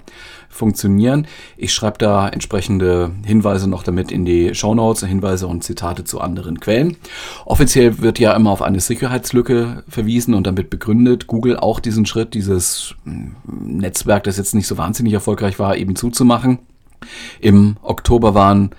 funktionieren. 0.50 1.28
Ich 1.56 1.72
schreibe 1.72 2.00
da 2.00 2.28
entsprechende 2.28 3.12
Hinweise 3.24 3.70
noch 3.70 3.84
damit 3.84 4.12
in 4.12 4.26
die 4.26 4.56
Show 4.56 4.74
Notes, 4.74 5.06
Hinweise 5.06 5.46
und 5.46 5.64
Zitate 5.64 6.04
zu 6.04 6.20
anderen 6.20 6.60
Quellen. 6.60 6.98
Offiziell 7.46 8.00
wird 8.00 8.18
ja 8.18 8.36
immer 8.36 8.50
auf 8.50 8.64
eine 8.64 8.80
Sicherheitslücke 8.80 9.84
verwiesen 9.88 10.34
und 10.34 10.48
damit 10.48 10.72
begründet, 10.72 11.28
Google 11.28 11.58
auch 11.58 11.80
diesen 11.80 12.08
Schritt, 12.08 12.34
dieses 12.34 12.96
hm, 13.04 13.36
Netzwerk, 13.46 14.24
das 14.24 14.38
jetzt 14.38 14.56
nicht 14.56 14.68
so 14.68 14.80
wahnsinnig 14.80 15.14
erfolgreich 15.14 15.60
war, 15.60 15.78
eben 15.78 15.96
zuzumachen. 15.96 16.58
Im 17.40 17.78
Oktober 17.84 18.34
waren 18.34 18.72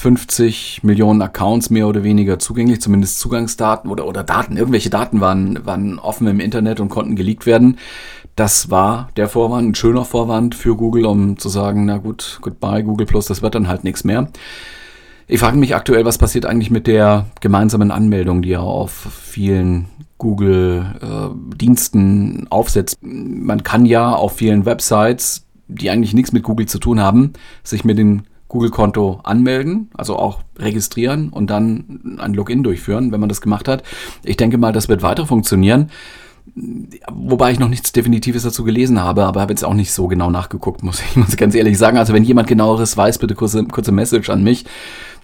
50 0.00 0.82
Millionen 0.82 1.20
Accounts 1.20 1.68
mehr 1.68 1.86
oder 1.86 2.02
weniger 2.02 2.38
zugänglich, 2.38 2.80
zumindest 2.80 3.18
Zugangsdaten 3.18 3.90
oder, 3.90 4.06
oder 4.06 4.24
Daten, 4.24 4.56
irgendwelche 4.56 4.88
Daten 4.88 5.20
waren, 5.20 5.66
waren 5.66 5.98
offen 5.98 6.26
im 6.26 6.40
Internet 6.40 6.80
und 6.80 6.88
konnten 6.88 7.16
geleakt 7.16 7.44
werden. 7.44 7.76
Das 8.34 8.70
war 8.70 9.10
der 9.18 9.28
Vorwand, 9.28 9.68
ein 9.68 9.74
schöner 9.74 10.06
Vorwand 10.06 10.54
für 10.54 10.74
Google, 10.74 11.04
um 11.04 11.36
zu 11.36 11.50
sagen, 11.50 11.84
na 11.84 11.98
gut, 11.98 12.38
goodbye 12.40 12.82
Google 12.82 13.04
Plus, 13.04 13.26
das 13.26 13.42
wird 13.42 13.54
dann 13.54 13.68
halt 13.68 13.84
nichts 13.84 14.02
mehr. 14.02 14.30
Ich 15.28 15.40
frage 15.40 15.58
mich 15.58 15.74
aktuell, 15.74 16.06
was 16.06 16.16
passiert 16.16 16.46
eigentlich 16.46 16.70
mit 16.70 16.86
der 16.86 17.26
gemeinsamen 17.42 17.90
Anmeldung, 17.90 18.40
die 18.40 18.48
ja 18.48 18.60
auf 18.60 18.90
vielen 18.90 19.84
Google-Diensten 20.16 22.44
äh, 22.44 22.46
aufsetzt. 22.48 22.96
Man 23.02 23.64
kann 23.64 23.84
ja 23.84 24.14
auf 24.14 24.32
vielen 24.32 24.64
Websites, 24.64 25.44
die 25.68 25.90
eigentlich 25.90 26.14
nichts 26.14 26.32
mit 26.32 26.42
Google 26.42 26.64
zu 26.64 26.78
tun 26.78 27.00
haben, 27.00 27.34
sich 27.62 27.84
mit 27.84 27.98
den 27.98 28.22
Google-Konto 28.50 29.20
anmelden, 29.22 29.90
also 29.96 30.16
auch 30.16 30.40
registrieren 30.58 31.30
und 31.30 31.48
dann 31.48 32.18
ein 32.18 32.34
Login 32.34 32.62
durchführen, 32.62 33.12
wenn 33.12 33.20
man 33.20 33.28
das 33.28 33.40
gemacht 33.40 33.68
hat. 33.68 33.82
Ich 34.24 34.36
denke 34.36 34.58
mal, 34.58 34.72
das 34.72 34.88
wird 34.88 35.02
weiter 35.02 35.26
funktionieren. 35.26 35.90
Wobei 37.12 37.52
ich 37.52 37.60
noch 37.60 37.68
nichts 37.68 37.92
Definitives 37.92 38.42
dazu 38.42 38.64
gelesen 38.64 39.00
habe, 39.00 39.24
aber 39.24 39.40
habe 39.40 39.52
jetzt 39.52 39.64
auch 39.64 39.74
nicht 39.74 39.92
so 39.92 40.08
genau 40.08 40.30
nachgeguckt, 40.30 40.82
muss 40.82 41.00
ich 41.00 41.16
muss 41.16 41.36
ganz 41.36 41.54
ehrlich 41.54 41.78
sagen. 41.78 41.96
Also 41.96 42.12
wenn 42.12 42.24
jemand 42.24 42.48
genaueres 42.48 42.96
weiß, 42.96 43.18
bitte 43.18 43.34
kurze, 43.34 43.64
kurze 43.64 43.92
Message 43.92 44.30
an 44.30 44.42
mich. 44.42 44.64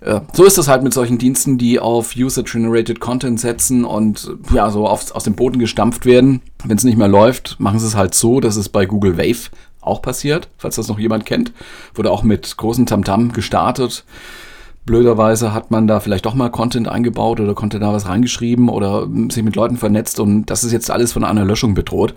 Äh, 0.03 0.21
so 0.33 0.45
ist 0.45 0.57
es 0.57 0.69
halt 0.69 0.85
mit 0.85 0.95
solchen 0.95 1.19
Diensten, 1.19 1.59
die 1.59 1.81
auf 1.81 2.15
User-Generated 2.17 3.01
Content 3.01 3.41
setzen 3.41 3.85
und 3.85 4.31
ja, 4.55 4.71
so 4.71 4.87
auf, 4.87 5.13
aus 5.17 5.25
dem 5.25 5.35
Boden 5.35 5.59
gestampft 5.59 6.07
werden. 6.07 6.43
Wenn 6.65 6.77
es 6.77 6.85
nicht 6.85 6.99
mehr 6.99 7.09
läuft, 7.09 7.57
machen 7.59 7.81
sie 7.81 7.87
es 7.87 7.97
halt 7.97 8.15
so, 8.15 8.39
dass 8.39 8.55
es 8.55 8.69
bei 8.69 8.87
Google 8.87 9.19
Wave 9.19 9.51
auch 9.87 10.03
passiert, 10.03 10.49
falls 10.59 10.77
das 10.77 10.89
noch 10.89 10.99
jemand 10.99 11.27
kennt. 11.27 11.53
Wurde 11.95 12.11
auch 12.11 12.23
mit 12.23 12.57
großem 12.57 12.87
Tamtam 12.87 13.33
gestartet. 13.33 14.05
Blöderweise 14.87 15.53
hat 15.53 15.73
man 15.73 15.89
da 15.89 15.99
vielleicht 15.99 16.27
doch 16.27 16.35
mal 16.35 16.49
Content 16.49 16.87
eingebaut 16.87 17.41
oder 17.41 17.55
konnte 17.55 17.81
da 17.81 17.93
was 17.93 18.07
reingeschrieben 18.07 18.69
oder 18.69 19.09
sich 19.31 19.43
mit 19.43 19.57
Leuten 19.57 19.77
vernetzt 19.77 20.21
und 20.21 20.47
das 20.47 20.63
ist 20.63 20.71
jetzt 20.71 20.93
alles 20.93 21.13
von 21.13 21.25
einer 21.25 21.45
Löschung 21.45 21.75
bedroht. 21.75 22.15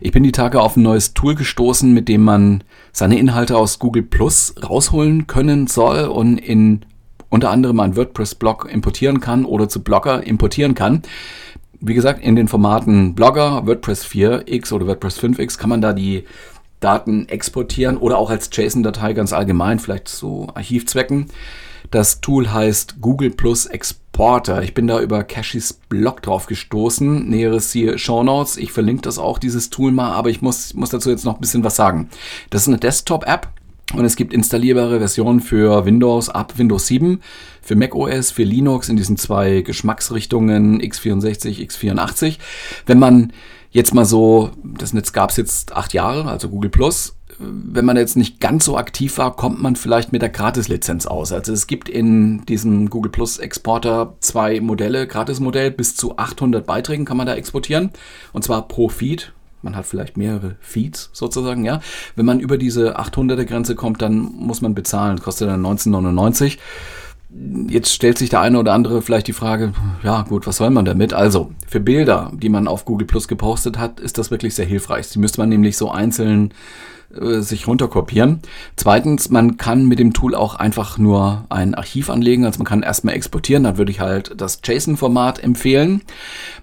Ich 0.00 0.10
bin 0.10 0.24
die 0.24 0.32
Tage 0.32 0.60
auf 0.60 0.76
ein 0.76 0.82
neues 0.82 1.14
Tool 1.14 1.36
gestoßen, 1.36 1.94
mit 1.94 2.08
dem 2.08 2.24
man 2.24 2.64
seine 2.90 3.20
Inhalte 3.20 3.56
aus 3.56 3.78
Google 3.78 4.02
Plus 4.02 4.56
rausholen 4.68 5.28
können 5.28 5.68
soll 5.68 6.06
und 6.06 6.38
in 6.38 6.84
unter 7.28 7.50
anderem 7.50 7.78
einen 7.78 7.94
WordPress-Blog 7.94 8.68
importieren 8.68 9.20
kann 9.20 9.44
oder 9.44 9.68
zu 9.68 9.84
Blogger 9.84 10.26
importieren 10.26 10.74
kann. 10.74 11.02
Wie 11.80 11.94
gesagt, 11.94 12.20
in 12.20 12.34
den 12.34 12.48
Formaten 12.48 13.14
Blogger, 13.14 13.64
WordPress 13.64 14.04
4x 14.04 14.72
oder 14.72 14.88
WordPress 14.88 15.20
5x 15.20 15.56
kann 15.56 15.70
man 15.70 15.80
da 15.80 15.92
die 15.92 16.24
Daten 16.80 17.28
exportieren 17.28 17.96
oder 17.96 18.18
auch 18.18 18.30
als 18.30 18.50
JSON-Datei 18.52 19.12
ganz 19.12 19.32
allgemein, 19.32 19.78
vielleicht 19.78 20.08
zu 20.08 20.48
Archivzwecken. 20.54 21.26
Das 21.90 22.20
Tool 22.20 22.52
heißt 22.52 23.00
Google 23.00 23.30
Plus 23.30 23.66
Exporter. 23.66 24.62
Ich 24.62 24.74
bin 24.74 24.86
da 24.86 25.00
über 25.00 25.24
Cashys 25.24 25.72
Blog 25.72 26.22
drauf 26.22 26.46
gestoßen. 26.46 27.28
Näheres 27.28 27.72
hier 27.72 27.96
Show 27.98 28.22
Notes. 28.22 28.56
Ich 28.58 28.72
verlinke 28.72 29.02
das 29.02 29.18
auch, 29.18 29.38
dieses 29.38 29.70
Tool 29.70 29.90
mal, 29.90 30.12
aber 30.12 30.28
ich 30.28 30.42
muss, 30.42 30.74
muss 30.74 30.90
dazu 30.90 31.10
jetzt 31.10 31.24
noch 31.24 31.36
ein 31.36 31.40
bisschen 31.40 31.64
was 31.64 31.76
sagen. 31.76 32.10
Das 32.50 32.62
ist 32.62 32.68
eine 32.68 32.78
Desktop-App 32.78 33.48
und 33.94 34.04
es 34.04 34.16
gibt 34.16 34.34
installierbare 34.34 34.98
Versionen 34.98 35.40
für 35.40 35.86
Windows 35.86 36.28
ab 36.28 36.58
Windows 36.58 36.86
7, 36.88 37.22
für 37.62 37.74
macOS, 37.74 38.30
für 38.30 38.42
Linux 38.42 38.90
in 38.90 38.96
diesen 38.96 39.16
zwei 39.16 39.62
Geschmacksrichtungen 39.62 40.82
x64, 40.82 41.66
x84. 41.70 42.36
Wenn 42.84 42.98
man 42.98 43.32
jetzt 43.70 43.94
mal 43.94 44.04
so, 44.04 44.50
das 44.62 44.92
Netz 44.92 45.12
gab 45.12 45.30
es 45.30 45.36
jetzt 45.36 45.72
acht 45.72 45.92
Jahre, 45.92 46.28
also 46.28 46.48
Google 46.48 46.70
Plus. 46.70 47.14
Wenn 47.38 47.84
man 47.84 47.96
jetzt 47.96 48.16
nicht 48.16 48.40
ganz 48.40 48.64
so 48.64 48.76
aktiv 48.76 49.16
war, 49.18 49.36
kommt 49.36 49.62
man 49.62 49.76
vielleicht 49.76 50.12
mit 50.12 50.22
der 50.22 50.28
Gratis-Lizenz 50.28 51.06
aus. 51.06 51.30
Also 51.30 51.52
es 51.52 51.68
gibt 51.68 51.88
in 51.88 52.44
diesem 52.46 52.90
Google 52.90 53.12
Plus 53.12 53.38
Exporter 53.38 54.14
zwei 54.18 54.60
Modelle, 54.60 55.06
Gratis-Modell 55.06 55.70
bis 55.70 55.94
zu 55.94 56.18
800 56.18 56.66
Beiträgen 56.66 57.04
kann 57.04 57.16
man 57.16 57.26
da 57.26 57.34
exportieren 57.34 57.90
und 58.32 58.42
zwar 58.42 58.66
pro 58.66 58.88
Feed. 58.88 59.32
Man 59.62 59.76
hat 59.76 59.86
vielleicht 59.86 60.16
mehrere 60.16 60.56
Feeds 60.60 61.10
sozusagen, 61.12 61.64
ja. 61.64 61.80
Wenn 62.14 62.26
man 62.26 62.38
über 62.38 62.58
diese 62.58 62.98
800er 62.98 63.44
Grenze 63.44 63.74
kommt, 63.74 64.02
dann 64.02 64.18
muss 64.20 64.60
man 64.60 64.74
bezahlen, 64.74 65.20
kostet 65.20 65.48
dann 65.48 65.66
1999. 65.66 66.58
Jetzt 67.68 67.92
stellt 67.92 68.18
sich 68.18 68.30
der 68.30 68.40
eine 68.40 68.58
oder 68.58 68.72
andere 68.72 69.00
vielleicht 69.02 69.28
die 69.28 69.32
Frage, 69.32 69.72
ja 70.02 70.22
gut, 70.22 70.46
was 70.46 70.56
soll 70.56 70.70
man 70.70 70.84
damit? 70.84 71.12
Also, 71.12 71.52
für 71.66 71.80
Bilder, 71.80 72.32
die 72.34 72.48
man 72.48 72.66
auf 72.66 72.84
Google 72.84 73.06
Plus 73.06 73.28
gepostet 73.28 73.78
hat, 73.78 74.00
ist 74.00 74.18
das 74.18 74.30
wirklich 74.30 74.54
sehr 74.54 74.66
hilfreich. 74.66 75.10
Die 75.10 75.18
müsste 75.18 75.40
man 75.40 75.48
nämlich 75.48 75.76
so 75.76 75.90
einzeln 75.90 76.52
äh, 77.14 77.40
sich 77.40 77.66
runterkopieren. 77.66 78.40
Zweitens, 78.76 79.30
man 79.30 79.56
kann 79.56 79.86
mit 79.86 79.98
dem 79.98 80.12
Tool 80.12 80.34
auch 80.34 80.54
einfach 80.54 80.98
nur 80.98 81.46
ein 81.48 81.74
Archiv 81.74 82.10
anlegen. 82.10 82.44
Also 82.44 82.58
man 82.58 82.66
kann 82.66 82.82
erstmal 82.82 83.14
exportieren, 83.14 83.64
dann 83.64 83.78
würde 83.78 83.90
ich 83.90 84.00
halt 84.00 84.34
das 84.36 84.60
JSON-Format 84.62 85.42
empfehlen. 85.42 86.02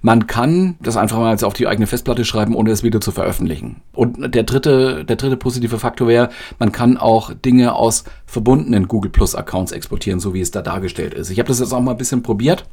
Man 0.02 0.28
kann 0.28 0.76
das 0.80 0.98
einfach 0.98 1.18
mal 1.18 1.36
auf 1.44 1.54
die 1.54 1.68
eigene 1.68 1.88
Festplatte 1.88 2.26
schreiben, 2.26 2.56
ohne 2.56 2.72
es 2.72 2.84
wieder 2.84 3.02
zu 3.02 3.12
veröffentlichen. 3.12 3.78
Und 3.92 4.36
der 4.36 4.44
dritte, 4.44 5.04
der 5.04 5.16
dritte 5.16 5.38
positive 5.38 5.80
Faktor 5.80 6.08
wäre, 6.08 6.30
man 6.60 6.72
kann 6.72 6.98
auch 6.98 7.34
Dinge 7.34 7.74
aus 7.74 8.04
verbundenen 8.28 8.88
Google 8.88 9.12
Plus 9.12 9.34
Accounts 9.34 9.72
exportieren, 9.72 10.20
so 10.20 10.34
wie 10.34 10.42
es 10.42 10.52
da 10.52 10.62
dargestellt 10.62 11.16
ist. 11.16 11.32
Ich 11.32 11.40
habe 11.40 11.48
das 11.48 11.60
jetzt 11.60 11.74
auch 11.74 11.82
mal 11.82 11.92
ein 11.92 11.98
bisschen 11.98 12.22
probiert. 12.22 12.66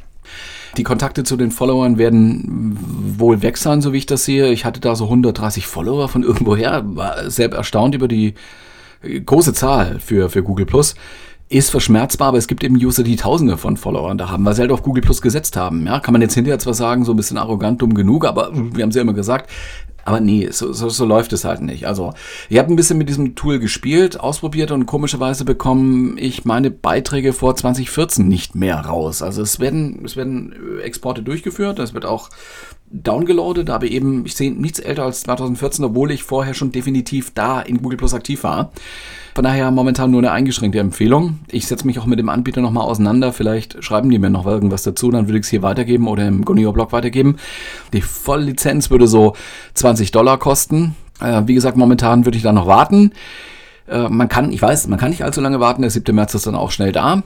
Die 0.76 0.84
Kontakte 0.84 1.24
zu 1.24 1.36
den 1.36 1.50
Followern 1.50 1.98
werden 1.98 2.78
wohl 3.18 3.42
weg 3.42 3.58
sein, 3.58 3.82
so 3.82 3.92
wie 3.92 3.98
ich 3.98 4.06
das 4.06 4.24
sehe. 4.24 4.52
Ich 4.52 4.64
hatte 4.64 4.80
da 4.80 4.94
so 4.96 5.04
130 5.04 5.66
Follower 5.66 6.08
von 6.08 6.22
irgendwoher, 6.24 6.82
war 6.84 7.30
sehr 7.30 7.52
erstaunt 7.52 7.94
über 7.94 8.08
die 8.08 8.34
große 9.02 9.52
Zahl 9.52 9.98
für, 9.98 10.30
für 10.30 10.42
Google 10.42 10.66
Plus. 10.66 10.94
Ist 11.52 11.68
verschmerzbar, 11.68 12.28
aber 12.28 12.38
es 12.38 12.48
gibt 12.48 12.64
eben 12.64 12.76
User, 12.76 13.02
die 13.02 13.16
Tausende 13.16 13.58
von 13.58 13.76
Followern 13.76 14.16
da 14.16 14.30
haben, 14.30 14.42
weil 14.46 14.54
sie 14.54 14.62
halt 14.62 14.72
auf 14.72 14.82
Google 14.82 15.02
Plus 15.02 15.20
gesetzt 15.20 15.54
haben. 15.54 15.84
Ja, 15.86 16.00
kann 16.00 16.12
man 16.12 16.22
jetzt 16.22 16.32
hinterher 16.32 16.58
zwar 16.58 16.72
sagen, 16.72 17.04
so 17.04 17.12
ein 17.12 17.16
bisschen 17.16 17.36
arrogant, 17.36 17.82
dumm 17.82 17.92
genug, 17.92 18.24
aber 18.24 18.52
wir 18.54 18.82
haben 18.82 18.88
es 18.88 18.96
ja 18.96 19.02
immer 19.02 19.12
gesagt, 19.12 19.50
aber 20.06 20.20
nee, 20.20 20.48
so, 20.50 20.72
so, 20.72 20.88
so 20.88 21.04
läuft 21.04 21.34
es 21.34 21.44
halt 21.44 21.60
nicht. 21.60 21.86
Also, 21.86 22.14
ich 22.48 22.56
habe 22.56 22.72
ein 22.72 22.76
bisschen 22.76 22.96
mit 22.96 23.10
diesem 23.10 23.34
Tool 23.34 23.58
gespielt, 23.58 24.18
ausprobiert 24.18 24.70
und 24.70 24.86
komischerweise 24.86 25.44
bekomme 25.44 26.18
ich 26.18 26.46
meine 26.46 26.70
Beiträge 26.70 27.34
vor 27.34 27.54
2014 27.54 28.26
nicht 28.26 28.54
mehr 28.54 28.78
raus. 28.78 29.20
Also 29.20 29.42
es 29.42 29.60
werden, 29.60 30.02
es 30.06 30.16
werden 30.16 30.54
Exporte 30.82 31.22
durchgeführt, 31.22 31.78
es 31.80 31.92
wird 31.92 32.06
auch 32.06 32.30
downgeloadet, 32.92 33.70
aber 33.70 33.86
eben, 33.86 34.24
ich 34.26 34.34
sehe 34.34 34.52
nichts 34.52 34.78
älter 34.78 35.04
als 35.04 35.22
2014, 35.22 35.84
obwohl 35.84 36.10
ich 36.10 36.22
vorher 36.22 36.54
schon 36.54 36.72
definitiv 36.72 37.32
da 37.34 37.60
in 37.60 37.82
Google 37.82 37.96
Plus 37.96 38.14
aktiv 38.14 38.44
war. 38.44 38.70
Von 39.34 39.44
daher 39.44 39.70
momentan 39.70 40.10
nur 40.10 40.20
eine 40.20 40.30
eingeschränkte 40.30 40.78
Empfehlung. 40.78 41.38
Ich 41.50 41.66
setze 41.66 41.86
mich 41.86 41.98
auch 41.98 42.04
mit 42.04 42.18
dem 42.18 42.28
Anbieter 42.28 42.60
nochmal 42.60 42.84
auseinander. 42.84 43.32
Vielleicht 43.32 43.82
schreiben 43.82 44.10
die 44.10 44.18
mir 44.18 44.28
noch 44.28 44.46
irgendwas 44.46 44.82
dazu, 44.82 45.10
dann 45.10 45.26
würde 45.26 45.38
ich 45.38 45.44
es 45.44 45.50
hier 45.50 45.62
weitergeben 45.62 46.06
oder 46.06 46.28
im 46.28 46.44
Gonio-Blog 46.44 46.92
weitergeben. 46.92 47.36
Die 47.94 48.02
Volllizenz 48.02 48.90
würde 48.90 49.06
so 49.06 49.34
20 49.72 50.10
Dollar 50.10 50.38
kosten. 50.38 50.94
Äh, 51.20 51.42
wie 51.46 51.54
gesagt, 51.54 51.78
momentan 51.78 52.26
würde 52.26 52.36
ich 52.36 52.42
da 52.42 52.52
noch 52.52 52.66
warten. 52.66 53.12
Äh, 53.88 54.08
man 54.08 54.28
kann, 54.28 54.52
ich 54.52 54.60
weiß, 54.60 54.86
man 54.88 54.98
kann 54.98 55.10
nicht 55.10 55.24
allzu 55.24 55.40
lange 55.40 55.60
warten. 55.60 55.80
Der 55.82 55.90
7. 55.90 56.14
März 56.14 56.34
ist 56.34 56.46
dann 56.46 56.54
auch 56.54 56.70
schnell 56.70 56.92
da. 56.92 57.22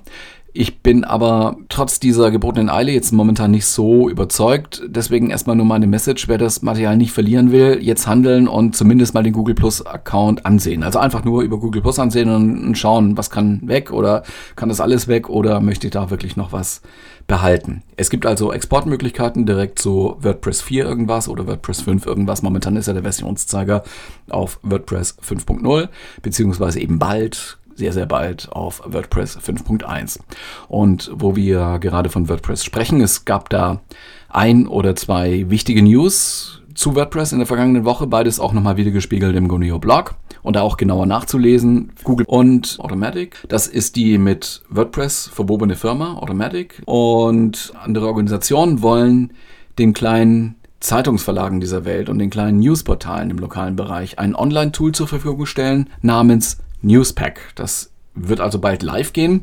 Ich 0.52 0.80
bin 0.80 1.04
aber 1.04 1.56
trotz 1.68 2.00
dieser 2.00 2.30
gebotenen 2.30 2.70
Eile 2.70 2.90
jetzt 2.90 3.12
momentan 3.12 3.50
nicht 3.50 3.66
so 3.66 4.08
überzeugt. 4.08 4.82
Deswegen 4.86 5.28
erstmal 5.28 5.54
nur 5.54 5.66
meine 5.66 5.86
Message, 5.86 6.28
wer 6.28 6.38
das 6.38 6.62
Material 6.62 6.96
nicht 6.96 7.12
verlieren 7.12 7.52
will, 7.52 7.78
jetzt 7.82 8.06
handeln 8.06 8.48
und 8.48 8.74
zumindest 8.74 9.12
mal 9.12 9.22
den 9.22 9.34
Google 9.34 9.54
Plus 9.54 9.84
Account 9.84 10.46
ansehen. 10.46 10.82
Also 10.82 10.98
einfach 10.98 11.24
nur 11.24 11.42
über 11.42 11.58
Google 11.58 11.82
Plus 11.82 11.98
ansehen 11.98 12.30
und 12.30 12.78
schauen, 12.78 13.18
was 13.18 13.28
kann 13.28 13.60
weg 13.68 13.92
oder 13.92 14.22
kann 14.56 14.70
das 14.70 14.80
alles 14.80 15.08
weg 15.08 15.28
oder 15.28 15.60
möchte 15.60 15.88
ich 15.88 15.92
da 15.92 16.08
wirklich 16.08 16.36
noch 16.36 16.52
was 16.52 16.80
behalten. 17.26 17.82
Es 17.96 18.08
gibt 18.08 18.24
also 18.24 18.52
Exportmöglichkeiten 18.52 19.44
direkt 19.46 19.78
zu 19.78 20.16
WordPress 20.20 20.62
4 20.62 20.84
irgendwas 20.84 21.28
oder 21.28 21.46
WordPress 21.46 21.82
5 21.82 22.06
irgendwas. 22.06 22.42
Momentan 22.42 22.76
ist 22.76 22.86
ja 22.86 22.94
der 22.94 23.02
Versionszeiger 23.02 23.82
auf 24.30 24.58
WordPress 24.62 25.18
5.0, 25.22 25.88
beziehungsweise 26.22 26.80
eben 26.80 26.98
bald 26.98 27.58
sehr, 27.76 27.92
sehr 27.92 28.06
bald 28.06 28.50
auf 28.50 28.82
WordPress 28.84 29.38
5.1. 29.38 30.20
Und 30.68 31.10
wo 31.14 31.36
wir 31.36 31.78
gerade 31.78 32.08
von 32.10 32.28
WordPress 32.28 32.64
sprechen, 32.64 33.00
es 33.00 33.24
gab 33.24 33.50
da 33.50 33.80
ein 34.28 34.66
oder 34.66 34.96
zwei 34.96 35.48
wichtige 35.48 35.82
News 35.82 36.62
zu 36.74 36.94
WordPress 36.94 37.32
in 37.32 37.38
der 37.38 37.46
vergangenen 37.46 37.84
Woche, 37.84 38.06
beides 38.06 38.38
auch 38.38 38.52
nochmal 38.52 38.76
wieder 38.76 38.90
gespiegelt 38.90 39.34
im 39.36 39.48
Gonio 39.48 39.78
Blog. 39.78 40.14
und 40.42 40.54
da 40.56 40.62
auch 40.62 40.76
genauer 40.76 41.06
nachzulesen. 41.06 41.92
Google 42.04 42.26
und 42.28 42.76
Automatic. 42.78 43.44
Das 43.48 43.66
ist 43.66 43.96
die 43.96 44.16
mit 44.16 44.62
WordPress 44.68 45.28
verbobene 45.32 45.74
Firma, 45.74 46.14
Automatic. 46.18 46.82
Und 46.84 47.72
andere 47.82 48.06
Organisationen 48.06 48.80
wollen 48.80 49.32
den 49.78 49.92
kleinen 49.92 50.54
Zeitungsverlagen 50.78 51.58
dieser 51.60 51.84
Welt 51.84 52.08
und 52.08 52.18
den 52.18 52.30
kleinen 52.30 52.60
Newsportalen 52.60 53.30
im 53.30 53.38
lokalen 53.38 53.74
Bereich 53.74 54.18
ein 54.18 54.36
Online-Tool 54.36 54.92
zur 54.92 55.08
Verfügung 55.08 55.46
stellen 55.46 55.90
namens 56.02 56.58
Newspack. 56.82 57.40
Das 57.54 57.90
wird 58.14 58.40
also 58.40 58.58
bald 58.58 58.82
live 58.82 59.12
gehen. 59.12 59.42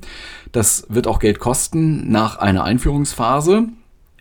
Das 0.51 0.85
wird 0.89 1.07
auch 1.07 1.19
Geld 1.19 1.39
kosten 1.39 2.11
nach 2.11 2.37
einer 2.37 2.63
Einführungsphase. 2.63 3.67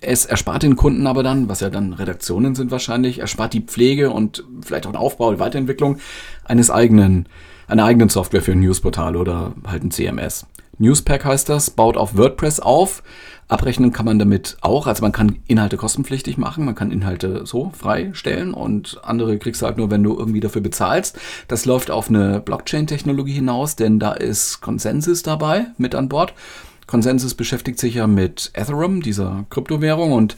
Es 0.01 0.25
erspart 0.25 0.65
den 0.65 0.77
Kunden 0.77 1.07
aber 1.07 1.23
dann, 1.23 1.49
was 1.49 1.61
ja 1.61 1.71
dann 1.71 1.93
Redaktionen 1.93 2.55
sind 2.55 2.71
wahrscheinlich, 2.71 3.21
erspart 3.21 3.53
die 3.55 3.61
Pflege 3.61 4.11
und 4.11 4.45
vielleicht 4.61 4.87
auch 4.87 4.91
den 4.91 4.97
Aufbau 4.97 5.29
und 5.29 5.39
Weiterentwicklung 5.39 5.99
eines 6.45 6.71
eigenen, 6.71 7.29
einer 7.69 7.85
eigenen 7.85 8.09
Software 8.09 8.43
für 8.43 8.53
ein 8.53 8.61
Newsportal 8.61 9.17
oder 9.17 9.53
halt 9.65 9.85
ein 9.85 9.93
CMS. 9.93 10.47
Newspack 10.79 11.25
heißt 11.25 11.49
das, 11.49 11.71
baut 11.71 11.97
auf 11.97 12.17
WordPress 12.17 12.59
auf. 12.59 13.05
Abrechnen 13.53 13.93
kann 13.93 14.07
man 14.07 14.19
damit 14.19 14.57
auch. 14.61 14.87
Also 14.87 15.03
man 15.03 15.13
kann 15.13 15.37
Inhalte 15.47 15.77
kostenpflichtig 15.77 16.39
machen, 16.39 16.65
man 16.65 16.75
kann 16.75 16.91
Inhalte 16.91 17.47
so 17.47 17.71
freistellen 17.77 18.55
und 18.55 19.01
andere 19.03 19.39
kriegst 19.39 19.63
du 19.63 19.67
halt 19.67 19.77
nur, 19.77 19.91
wenn 19.91 20.03
du 20.03 20.19
irgendwie 20.19 20.41
dafür 20.41 20.63
bezahlst. 20.63 21.19
Das 21.49 21.65
läuft 21.65 21.91
auf 21.91 22.09
eine 22.09 22.41
Blockchain-Technologie 22.41 23.35
hinaus, 23.35 23.77
denn 23.77 23.99
da 23.99 24.13
ist 24.13 24.61
Consensus 24.61 25.23
dabei 25.23 25.67
mit 25.79 25.95
an 25.95 26.09
Bord. 26.09 26.35
Consensus 26.87 27.35
beschäftigt 27.35 27.79
sich 27.79 27.95
ja 27.95 28.07
mit 28.07 28.51
Ethereum, 28.55 29.03
dieser 29.03 29.45
Kryptowährung 29.51 30.13
und 30.13 30.37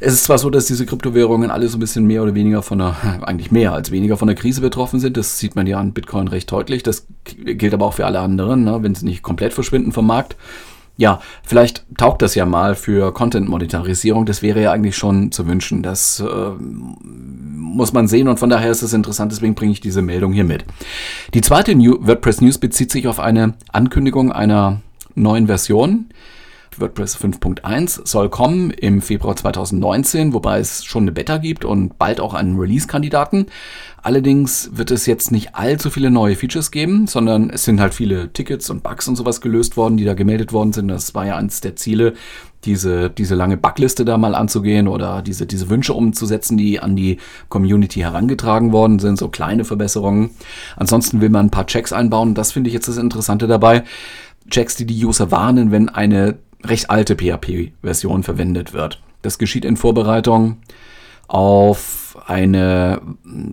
es 0.00 0.12
ist 0.12 0.24
zwar 0.24 0.38
so, 0.38 0.48
dass 0.48 0.66
diese 0.66 0.86
Kryptowährungen 0.86 1.50
alle 1.50 1.68
so 1.68 1.76
ein 1.76 1.80
bisschen 1.80 2.06
mehr 2.06 2.22
oder 2.22 2.34
weniger 2.34 2.62
von 2.62 2.78
der, 2.78 2.96
eigentlich 3.22 3.50
mehr 3.50 3.72
als 3.72 3.90
weniger 3.90 4.16
von 4.16 4.28
der 4.28 4.36
Krise 4.36 4.60
betroffen 4.60 5.00
sind. 5.00 5.16
Das 5.16 5.38
sieht 5.38 5.56
man 5.56 5.66
ja 5.66 5.80
an 5.80 5.92
Bitcoin 5.92 6.28
recht 6.28 6.50
deutlich. 6.52 6.82
Das 6.84 7.06
gilt 7.24 7.74
aber 7.74 7.86
auch 7.86 7.94
für 7.94 8.06
alle 8.06 8.20
anderen, 8.20 8.64
ne? 8.64 8.78
wenn 8.82 8.94
sie 8.94 9.04
nicht 9.04 9.22
komplett 9.22 9.52
verschwinden 9.52 9.92
vom 9.92 10.06
Markt. 10.06 10.36
Ja, 10.98 11.20
vielleicht 11.44 11.86
taugt 11.96 12.22
das 12.22 12.34
ja 12.34 12.44
mal 12.44 12.74
für 12.74 13.14
Content-Monetarisierung. 13.14 14.26
Das 14.26 14.42
wäre 14.42 14.60
ja 14.60 14.72
eigentlich 14.72 14.96
schon 14.96 15.30
zu 15.30 15.46
wünschen. 15.46 15.84
Das 15.84 16.18
äh, 16.18 16.50
muss 16.60 17.92
man 17.92 18.08
sehen 18.08 18.26
und 18.26 18.40
von 18.40 18.50
daher 18.50 18.68
ist 18.68 18.82
es 18.82 18.92
interessant. 18.92 19.30
Deswegen 19.30 19.54
bringe 19.54 19.70
ich 19.70 19.80
diese 19.80 20.02
Meldung 20.02 20.32
hier 20.32 20.42
mit. 20.42 20.64
Die 21.34 21.40
zweite 21.40 21.76
New 21.76 21.98
WordPress 22.00 22.40
News 22.40 22.58
bezieht 22.58 22.90
sich 22.90 23.06
auf 23.06 23.20
eine 23.20 23.54
Ankündigung 23.72 24.32
einer 24.32 24.80
neuen 25.14 25.46
Version. 25.46 26.06
WordPress 26.80 27.16
5.1 27.16 28.06
soll 28.06 28.28
kommen 28.28 28.70
im 28.70 29.02
Februar 29.02 29.36
2019, 29.36 30.32
wobei 30.32 30.58
es 30.60 30.84
schon 30.84 31.04
eine 31.04 31.12
Beta 31.12 31.38
gibt 31.38 31.64
und 31.64 31.98
bald 31.98 32.20
auch 32.20 32.34
einen 32.34 32.58
Release-Kandidaten. 32.58 33.46
Allerdings 34.02 34.70
wird 34.72 34.90
es 34.90 35.06
jetzt 35.06 35.32
nicht 35.32 35.54
allzu 35.54 35.90
viele 35.90 36.10
neue 36.10 36.36
Features 36.36 36.70
geben, 36.70 37.06
sondern 37.06 37.50
es 37.50 37.64
sind 37.64 37.80
halt 37.80 37.94
viele 37.94 38.32
Tickets 38.32 38.70
und 38.70 38.82
Bugs 38.82 39.08
und 39.08 39.16
sowas 39.16 39.40
gelöst 39.40 39.76
worden, 39.76 39.96
die 39.96 40.04
da 40.04 40.14
gemeldet 40.14 40.52
worden 40.52 40.72
sind. 40.72 40.88
Das 40.88 41.14
war 41.14 41.26
ja 41.26 41.36
eines 41.36 41.60
der 41.60 41.76
Ziele, 41.76 42.14
diese, 42.64 43.10
diese 43.10 43.34
lange 43.34 43.56
Bugliste 43.56 44.04
da 44.04 44.18
mal 44.18 44.34
anzugehen 44.34 44.88
oder 44.88 45.22
diese, 45.22 45.46
diese 45.46 45.68
Wünsche 45.68 45.94
umzusetzen, 45.94 46.56
die 46.56 46.80
an 46.80 46.96
die 46.96 47.18
Community 47.48 48.00
herangetragen 48.00 48.72
worden 48.72 48.98
sind, 48.98 49.18
so 49.18 49.28
kleine 49.28 49.64
Verbesserungen. 49.64 50.30
Ansonsten 50.76 51.20
will 51.20 51.30
man 51.30 51.46
ein 51.46 51.50
paar 51.50 51.66
Checks 51.66 51.92
einbauen. 51.92 52.34
Das 52.34 52.52
finde 52.52 52.68
ich 52.68 52.74
jetzt 52.74 52.88
das 52.88 52.96
Interessante 52.96 53.46
dabei. 53.46 53.84
Checks, 54.50 54.76
die 54.76 54.86
die 54.86 55.04
User 55.04 55.30
warnen, 55.30 55.70
wenn 55.70 55.88
eine 55.88 56.38
recht 56.64 56.90
alte 56.90 57.16
PHP-Version 57.16 58.22
verwendet 58.22 58.72
wird. 58.72 59.00
Das 59.22 59.38
geschieht 59.38 59.64
in 59.64 59.76
Vorbereitung 59.76 60.58
auf 61.28 62.16
eine, 62.26 63.00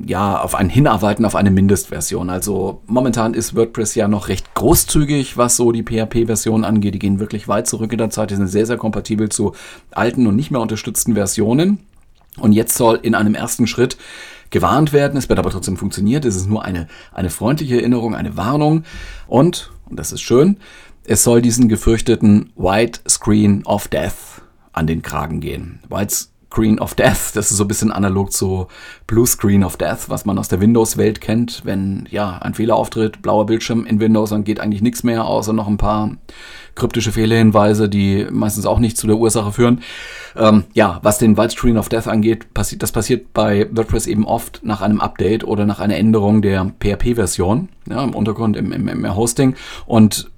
ja, 0.06 0.42
auf 0.42 0.56
ein 0.56 0.70
Hinarbeiten 0.70 1.26
auf 1.26 1.36
eine 1.36 1.52
Mindestversion. 1.52 2.30
Also 2.30 2.82
momentan 2.88 3.34
ist 3.34 3.56
WordPress 3.56 3.96
ja 3.96 4.08
noch 4.08 4.30
recht 4.30 4.54
großzügig, 4.56 5.38
was 5.38 5.58
so 5.58 5.72
die 5.72 5.84
PHP-Version 5.84 6.64
angeht. 6.64 6.96
Die 6.96 7.00
gehen 7.00 7.20
wirklich 7.20 7.48
weit 7.48 7.68
zurück 7.68 7.92
in 7.92 7.98
der 7.98 8.10
Zeit. 8.10 8.32
Die 8.32 8.36
sind 8.36 8.48
sehr, 8.48 8.66
sehr 8.66 8.78
kompatibel 8.78 9.30
zu 9.30 9.54
alten 9.92 10.26
und 10.26 10.36
nicht 10.36 10.52
mehr 10.52 10.62
unterstützten 10.62 11.16
Versionen. 11.16 11.80
Und 12.38 12.54
jetzt 12.54 12.76
soll 12.76 13.00
in 13.02 13.16
einem 13.16 13.36
ersten 13.36 13.68
Schritt 13.68 13.98
gewarnt 14.50 14.94
werden. 14.94 15.18
Es 15.18 15.30
wird 15.30 15.40
aber 15.40 15.50
trotzdem 15.50 15.78
funktioniert. 15.78 16.26
Es 16.26 16.36
ist 16.36 16.48
nur 16.48 16.64
eine, 16.64 16.88
eine 17.14 17.30
freundliche 17.30 17.76
Erinnerung, 17.76 18.16
eine 18.16 18.38
Warnung. 18.38 18.84
Und, 19.28 19.72
und 19.90 20.00
das 20.00 20.12
ist 20.12 20.22
schön, 20.22 20.58
es 21.08 21.24
soll 21.24 21.42
diesen 21.42 21.70
gefürchteten 21.70 22.52
White 22.56 23.02
Screen 23.08 23.66
of 23.66 23.88
Death 23.88 24.42
an 24.74 24.88
den 24.88 25.02
Kragen 25.02 25.40
gehen. 25.40 25.80
White 25.90 26.14
Screen 26.56 26.80
of 26.80 26.94
Death, 26.96 27.32
das 27.34 27.52
ist 27.52 27.58
so 27.58 27.66
ein 27.66 27.68
bisschen 27.68 27.92
analog 27.92 28.32
zu 28.32 28.68
Blue 29.08 29.28
Screen 29.28 29.64
of 29.64 29.76
Death, 29.76 30.08
was 30.08 30.26
man 30.26 30.38
aus 30.38 30.48
der 30.48 30.62
Windows-Welt 30.62 31.20
kennt. 31.20 31.62
Wenn 31.66 32.08
ja 32.10 32.38
ein 32.38 32.54
Fehler 32.54 32.78
auftritt, 32.78 33.22
blauer 33.22 33.46
Bildschirm 33.46 33.86
in 33.86 34.00
Windows, 34.00 34.30
dann 34.30 34.46
geht 34.46 34.62
eigentlich 34.62 34.82
nichts 34.82 35.04
mehr, 35.04 35.26
außer 35.26 35.52
noch 35.52 35.68
ein 35.68 35.78
paar 35.78 36.12
kryptische 36.76 37.12
Fehlerhinweise, 37.12 37.90
die 37.90 38.26
meistens 38.32 38.66
auch 38.66 38.80
nicht 38.80 38.96
zu 38.96 39.06
der 39.06 39.18
Ursache 39.18 39.52
führen. 39.52 39.82
Ähm, 40.38 40.64
ja, 40.74 41.00
was 41.04 41.18
den 41.18 41.36
White 41.38 41.52
Screen 41.58 41.78
of 41.78 41.90
Death 41.90 42.08
angeht, 42.08 42.54
passi 42.54 42.78
das 42.78 42.94
passiert 42.94 43.34
bei 43.34 43.68
WordPress 43.72 44.08
eben 44.08 44.26
oft 44.26 44.62
nach 44.64 44.82
einem 44.82 45.02
Update 45.02 45.44
oder 45.44 45.66
nach 45.66 45.82
einer 45.82 45.98
Änderung 45.98 46.42
der 46.42 46.72
PHP-Version, 46.80 47.68
ja, 47.90 48.02
im 48.02 48.16
Untergrund, 48.16 48.56
im, 48.56 48.72
im, 48.72 48.88
im 48.88 49.16
Hosting. 49.16 49.56
Und 49.86 50.32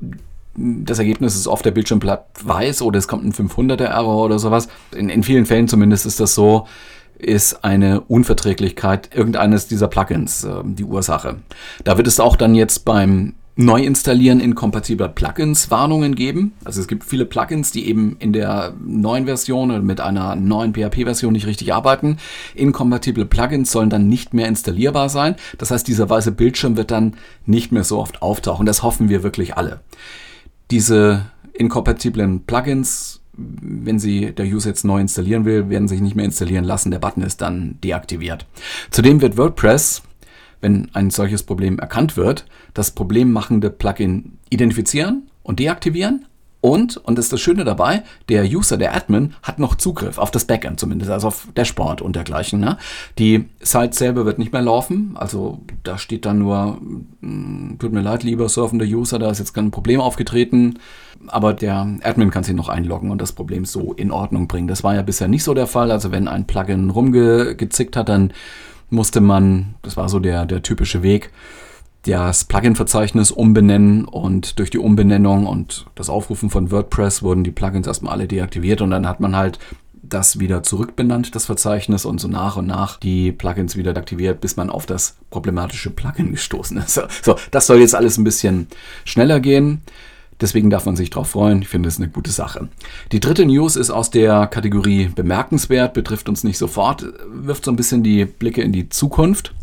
das 0.58 0.98
Ergebnis 0.98 1.36
ist 1.36 1.48
oft 1.48 1.63
der 1.63 1.72
Bildschirm 1.72 2.00
bleibt 2.00 2.46
weiß 2.46 2.82
oder 2.82 2.98
es 2.98 3.08
kommt 3.08 3.24
ein 3.24 3.34
500er 3.34 3.86
Error 3.86 4.26
oder 4.26 4.39
sowas. 4.39 4.67
In, 4.96 5.10
in 5.10 5.24
vielen 5.24 5.46
Fällen 5.46 5.67
zumindest 5.67 6.06
ist 6.06 6.20
das 6.20 6.34
so, 6.34 6.67
ist 7.20 7.63
eine 7.63 8.02
Unverträglichkeit 8.02 9.10
irgendeines 9.15 9.67
dieser 9.67 9.88
Plugins 9.88 10.43
äh, 10.43 10.62
die 10.63 10.84
Ursache. 10.84 11.38
Da 11.84 11.98
wird 11.98 12.08
es 12.08 12.20
auch 12.20 12.36
dann 12.36 12.56
jetzt 12.56 12.86
beim 12.86 13.36
Neuinstallieren 13.60 14.39
inkompatibler 14.39 15.08
Plugins 15.08 15.72
Warnungen 15.72 16.13
geben. 16.13 16.54
Also 16.63 16.80
es 16.80 16.88
gibt 16.88 17.04
viele 17.04 17.26
Plugins, 17.26 17.72
die 17.72 17.89
eben 17.89 18.15
in 18.20 18.32
der 18.32 18.76
neuen 18.80 19.26
Version 19.26 19.72
oder 19.72 19.82
mit 19.82 20.00
einer 20.00 20.36
neuen 20.36 20.76
PHP-Version 20.76 21.34
nicht 21.34 21.48
richtig 21.48 21.74
arbeiten. 21.74 22.17
Inkompatible 22.54 23.26
Plugins 23.26 23.72
sollen 23.72 23.89
dann 23.89 24.08
nicht 24.08 24.36
mehr 24.36 24.48
installierbar 24.48 25.10
sein. 25.10 25.36
Das 25.58 25.72
heißt, 25.72 25.88
dieser 25.88 26.08
weiße 26.08 26.34
Bildschirm 26.34 26.78
wird 26.78 26.91
dann 26.91 27.15
nicht 27.48 27.72
mehr 27.72 27.84
so 27.84 27.98
oft 27.98 28.22
auftauchen. 28.22 28.67
Das 28.67 28.84
hoffen 28.84 29.10
wir 29.10 29.24
wirklich 29.24 29.58
alle 29.58 29.82
diese 30.71 31.25
inkompatiblen 31.53 32.45
Plugins, 32.45 33.21
wenn 33.34 33.99
sie 33.99 34.32
der 34.32 34.45
User 34.45 34.69
jetzt 34.69 34.84
neu 34.84 34.99
installieren 34.99 35.45
will, 35.45 35.69
werden 35.69 35.88
sich 35.88 36.01
nicht 36.01 36.15
mehr 36.15 36.25
installieren 36.25 36.65
lassen. 36.65 36.91
Der 36.91 36.99
Button 36.99 37.23
ist 37.23 37.41
dann 37.41 37.80
deaktiviert. 37.84 38.45
Zudem 38.89 39.21
wird 39.21 39.38
WordPress, 39.38 40.01
wenn 40.60 40.89
ein 40.93 41.12
solches 41.12 41.43
Problem 41.43 41.77
erkannt 41.80 42.17
wird, 42.17 42.45
das 42.73 42.91
problemmachende 42.91 43.69
Plugin 43.69 44.38
identifizieren 44.49 45.30
und 45.43 45.60
deaktivieren, 45.60 46.25
und, 46.67 46.97
und 46.97 47.17
das 47.17 47.25
ist 47.25 47.34
das 47.34 47.41
Schöne 47.41 47.63
dabei, 47.63 48.03
der 48.30 48.43
User, 48.43 48.77
der 48.77 48.95
Admin, 48.95 49.34
hat 49.41 49.60
noch 49.60 49.75
Zugriff 49.75 50.17
auf 50.17 50.32
das 50.32 50.45
Backend 50.45 50.80
zumindest, 50.80 51.12
also 51.12 51.27
auf 51.27 51.47
Dashboard 51.56 52.01
und 52.01 52.15
dergleichen. 52.15 52.60
Ne? 52.60 52.77
Die 53.17 53.45
Site 53.62 53.95
selber 53.95 54.25
wird 54.25 54.38
nicht 54.38 54.53
mehr 54.53 54.62
laufen, 54.62 55.15
also 55.15 55.62
da 55.84 55.97
steht 55.97 56.25
dann 56.25 56.39
nur, 56.39 56.80
hm, 57.21 57.77
tut 57.80 57.93
mir 57.93 58.01
leid, 58.01 58.23
lieber 58.23 58.49
surfender 58.49 58.86
User, 58.86 59.19
da 59.19 59.32
ist 59.32 59.39
jetzt 59.39 59.53
kein 59.53 59.71
Problem 59.71 60.01
aufgetreten, 60.01 60.80
aber 61.27 61.53
der 61.53 61.88
Admin 62.03 62.32
kann 62.32 62.43
sich 62.43 62.56
noch 62.56 62.69
einloggen 62.69 63.12
und 63.12 63.21
das 63.21 63.32
Problem 63.32 63.65
so 63.65 63.93
in 63.93 64.12
Ordnung 64.12 64.47
bringen. 64.47 64.67
Das 64.67 64.84
war 64.84 64.93
ja 64.93 65.01
bisher 65.01 65.27
nicht 65.27 65.43
so 65.43 65.53
der 65.53 65.67
Fall, 65.67 65.91
also 65.91 66.12
wenn 66.12 66.27
ein 66.27 66.45
Plugin 66.45 66.89
rumgezickt 66.89 67.95
hat, 67.95 68.10
dann 68.10 68.34
musste 68.89 69.21
man, 69.21 69.75
das 69.82 69.97
war 69.97 70.10
so 70.10 70.19
der, 70.19 70.45
der 70.45 70.63
typische 70.63 71.03
Weg, 71.03 71.32
das 72.08 72.46
Plugin-Verzeichnis 72.46 73.32
umbenennen 73.32 74.06
und 74.06 74.60
durch 74.60 74.70
die 74.70 74.80
Umbenennung 74.80 75.46
und 75.46 75.86
das 75.96 76.10
Aufrufen 76.10 76.50
von 76.50 76.72
WordPress 76.72 77.22
wurden 77.22 77.43
die 77.43 77.52
Plugins 77.52 77.88
erstmal 77.88 78.13
alle 78.13 78.28
deaktiviert 78.28 78.82
und 78.82 78.91
dann 78.91 79.08
hat 79.08 79.20
man 79.20 79.36
halt 79.36 79.60
das 80.02 80.39
wieder 80.39 80.63
zurückbenannt, 80.63 81.36
das 81.36 81.46
Verzeichnis, 81.46 82.06
und 82.06 82.22
so 82.22 82.30
nach 82.30 82.56
und 82.56 82.65
nach 82.65 82.98
die 82.98 83.34
Plugins 83.34 83.76
wieder 83.76 83.96
aktiviert, 83.98 84.39
bis 84.39 84.56
man 84.56 84.70
auf 84.70 84.86
das 84.86 85.17
problematische 85.30 85.89
Plugin 85.89 86.32
gestoßen 86.32 86.78
ist. 86.78 87.02
So, 87.24 87.36
das 87.52 87.67
soll 87.67 87.80
jetzt 87.80 87.96
alles 87.96 88.17
ein 88.17 88.24
bisschen 88.24 88.67
schneller 89.04 89.41
gehen. 89.41 89.82
Deswegen 90.39 90.70
darf 90.70 90.86
man 90.86 90.96
sich 90.96 91.10
darauf 91.10 91.32
freuen. 91.32 91.62
Ich 91.62 91.67
finde 91.67 91.89
es 91.89 91.98
eine 91.98 92.08
gute 92.08 92.32
Sache. 92.32 92.70
Die 93.12 93.20
dritte 93.20 93.46
News 93.46 93.76
ist 93.76 93.89
aus 93.89 94.12
der 94.12 94.48
Kategorie 94.48 95.10
bemerkenswert, 95.13 95.93
betrifft 95.93 96.30
uns 96.30 96.43
nicht 96.43 96.58
sofort, 96.58 97.06
wirft 97.28 97.65
so 97.65 97.72
ein 97.72 97.76
bisschen 97.76 98.04
die 98.04 98.24
Blicke 98.26 98.62
in 98.62 98.72
die 98.72 98.88
Zukunft 98.88 99.54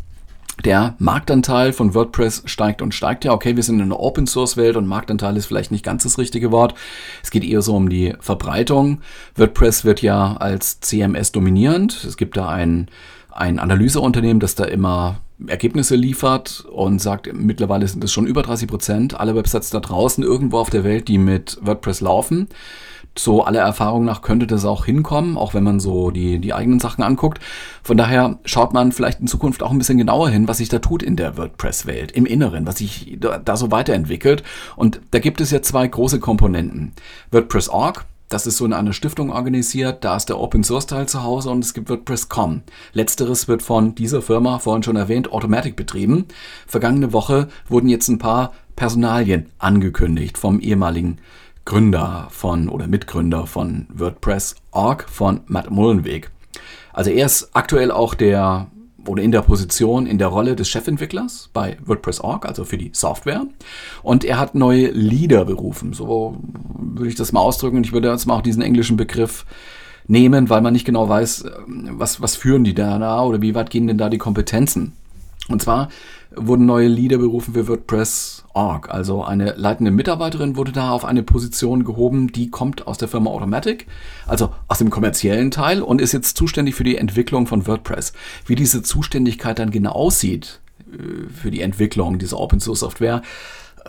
der 0.63 0.95
Marktanteil 0.99 1.73
von 1.73 1.95
WordPress 1.95 2.43
steigt 2.47 2.81
und 2.81 2.95
steigt 2.95 3.25
ja. 3.25 3.33
Okay, 3.33 3.57
wir 3.57 3.63
sind 3.63 3.77
in 3.77 3.83
einer 3.83 4.01
Open 4.01 4.27
Source 4.27 4.57
Welt 4.57 4.77
und 4.77 4.87
Marktanteil 4.87 5.37
ist 5.37 5.47
vielleicht 5.47 5.73
nicht 5.73 5.85
ganz 5.85 6.05
das 6.05 6.19
richtige 6.19 6.53
Wort. 6.53 6.75
Es 7.23 7.31
geht 7.31 7.45
eher 7.45 7.63
so 7.63 7.75
um 7.75 7.89
die 7.89 8.15
Verbreitung. 8.21 9.01
WordPress 9.37 9.85
wird 9.85 10.03
ja 10.03 10.37
als 10.37 10.81
CMS 10.81 11.33
dominierend. 11.33 12.05
Es 12.05 12.17
gibt 12.17 12.37
da 12.37 12.49
ein, 12.49 12.89
ein 13.31 13.59
Analyseunternehmen, 13.59 14.41
das 14.41 14.55
da 14.55 14.65
immer 14.65 15.21
Ergebnisse 15.47 15.97
liefert 15.97 16.65
und 16.71 17.01
sagt, 17.01 17.33
mittlerweile 17.33 17.89
sind 17.89 18.05
es 18.05 18.13
schon 18.13 18.27
über 18.27 18.43
30 18.43 18.69
Prozent 18.69 19.21
aller 19.21 19.35
Websites 19.35 19.71
da 19.71 19.81
draußen 19.81 20.23
irgendwo 20.23 20.59
auf 20.59 20.71
der 20.71 20.85
Welt, 20.85 21.09
die 21.09 21.19
mit 21.19 21.59
WordPress 21.61 22.01
laufen. 22.01 22.49
So 23.17 23.45
aller 23.45 23.61
Erfahrung 23.61 24.05
nach 24.05 24.23
könnte 24.23 24.47
das 24.47 24.65
auch 24.65 24.85
hinkommen, 24.85 25.37
auch 25.37 25.55
wenn 25.55 25.63
man 25.63 25.81
so 25.81 26.11
die, 26.11 26.39
die 26.39 26.53
eigenen 26.53 26.81
Sachen 26.81 27.03
anguckt. 27.05 27.39
Von 27.83 27.97
daher 27.97 28.39
schaut 28.45 28.73
man 28.73 28.93
vielleicht 28.93 29.21
in 29.21 29.27
Zukunft 29.27 29.63
auch 29.63 29.71
ein 29.71 29.79
bisschen 29.79 29.99
genauer 29.99 30.31
hin, 30.31 30.49
was 30.49 30.59
sich 30.59 30.69
da 30.69 30.81
tut 30.81 31.03
in 31.03 31.17
der 31.17 31.37
WordPress-Welt, 31.37 32.13
im 32.13 32.27
Inneren, 32.27 32.67
was 32.67 32.79
sich 32.79 33.17
da, 33.21 33.39
da 33.39 33.57
so 33.57 33.71
weiterentwickelt. 33.71 34.43
Und 34.77 35.01
da 35.13 35.21
gibt 35.21 35.41
es 35.41 35.51
ja 35.51 35.63
zwei 35.63 35.87
große 35.87 36.19
Komponenten. 36.19 36.93
WordPress.org, 37.31 38.05
das 38.29 38.47
ist 38.47 38.57
so 38.57 38.65
in 38.65 38.73
einer 38.73 38.93
Stiftung 38.93 39.31
organisiert, 39.31 40.03
da 40.03 40.17
ist 40.17 40.29
der 40.29 40.41
Open 40.41 40.65
Source 40.65 40.87
Teil 40.87 41.07
zu 41.07 41.23
Hause 41.23 41.51
und 41.51 41.65
es 41.65 41.73
gibt 41.73 41.89
WordPress.com. 41.89 42.63
Letzteres 42.93 43.47
wird 43.47 43.63
von 43.63 43.95
dieser 43.95 44.23
Firma, 44.23 44.59
vorhin 44.59 44.83
schon 44.83 44.97
erwähnt, 44.97 45.31
Automatic 45.31 45.77
betrieben. 45.77 46.27
Vergangene 46.67 47.13
Woche 47.13 47.49
wurden 47.69 47.89
jetzt 47.89 48.09
ein 48.09 48.19
paar 48.19 48.53
Personalien 48.75 49.51
angekündigt 49.59 50.37
vom 50.37 50.59
ehemaligen 50.59 51.19
Gründer 51.65 52.29
von 52.31 52.69
oder 52.69 52.87
Mitgründer 52.87 53.47
von 53.47 53.87
WordPress.org 53.93 55.09
von 55.09 55.41
Matt 55.47 55.71
Mullenweg. 55.71 56.31
Also 56.93 57.11
er 57.11 57.27
ist 57.27 57.51
aktuell 57.55 57.91
auch 57.91 58.15
der 58.15 58.69
oder 59.07 59.23
in 59.23 59.33
der 59.33 59.43
Position, 59.43 60.07
in 60.07 60.19
der 60.19 60.29
Rolle 60.29 60.57
des 60.57 60.69
Chefentwicklers 60.69 61.51
bei 61.53 61.77
WordPress.org, 61.85 62.47
also 62.47 62.65
für 62.65 62.79
die 62.79 62.91
Software. 62.93 63.47
Und 64.03 64.25
er 64.25 64.39
hat 64.39 64.55
neue 64.55 64.89
Leader 64.89 65.45
berufen. 65.45 65.93
So 65.93 66.39
würde 66.79 67.09
ich 67.09 67.15
das 67.15 67.33
mal 67.33 67.41
ausdrücken. 67.41 67.85
Ich 67.85 67.93
würde 67.93 68.11
jetzt 68.11 68.27
mal 68.27 68.37
auch 68.37 68.43
diesen 68.43 68.63
englischen 68.63 68.97
Begriff 68.97 69.45
nehmen, 70.07 70.51
weil 70.51 70.61
man 70.61 70.73
nicht 70.73 70.85
genau 70.85 71.09
weiß, 71.09 71.45
was, 71.67 72.21
was 72.21 72.37
führen 72.37 72.65
die 72.65 72.75
da 72.75 73.23
oder 73.23 73.43
wie 73.43 73.55
weit 73.55 73.71
gehen 73.71 73.87
denn 73.87 73.99
da 73.99 74.09
die 74.09 74.19
Kompetenzen. 74.19 74.93
Und 75.49 75.61
zwar 75.61 75.89
wurden 76.37 76.67
neue 76.67 76.89
Leader 76.89 77.19
berufen 77.19 77.55
für 77.55 77.69
WordPress.org. 77.69 78.91
Also 78.91 79.25
eine 79.25 79.55
leitende 79.57 79.91
Mitarbeiterin 79.91 80.57
wurde 80.57 80.73
da 80.73 80.91
auf 80.91 81.05
eine 81.05 81.23
Position 81.23 81.85
gehoben, 81.85 82.29
die 82.29 82.51
kommt 82.51 82.87
aus 82.87 82.99
der 82.99 83.09
Firma 83.09 83.31
Automatic, 83.31 83.87
also 84.27 84.51
aus 84.69 84.79
dem 84.79 84.91
kommerziellen 84.91 85.51
Teil 85.51 85.83
und 85.83 86.01
ist 86.01 86.13
jetzt 86.13 86.37
zuständig 86.37 86.75
für 86.75 86.85
die 86.85 86.97
Entwicklung 86.97 87.47
von 87.47 87.67
WordPress. 87.67 88.13
Wie 88.47 88.55
diese 88.55 88.83
Zuständigkeit 88.83 89.59
dann 89.59 89.71
genau 89.71 89.93
aussieht 89.93 90.61
äh, 90.93 91.31
für 91.31 91.51
die 91.51 91.61
Entwicklung 91.61 92.19
dieser 92.19 92.39
Open 92.39 92.61
Source 92.61 92.81
Software, 92.81 93.23
äh, 93.85 93.89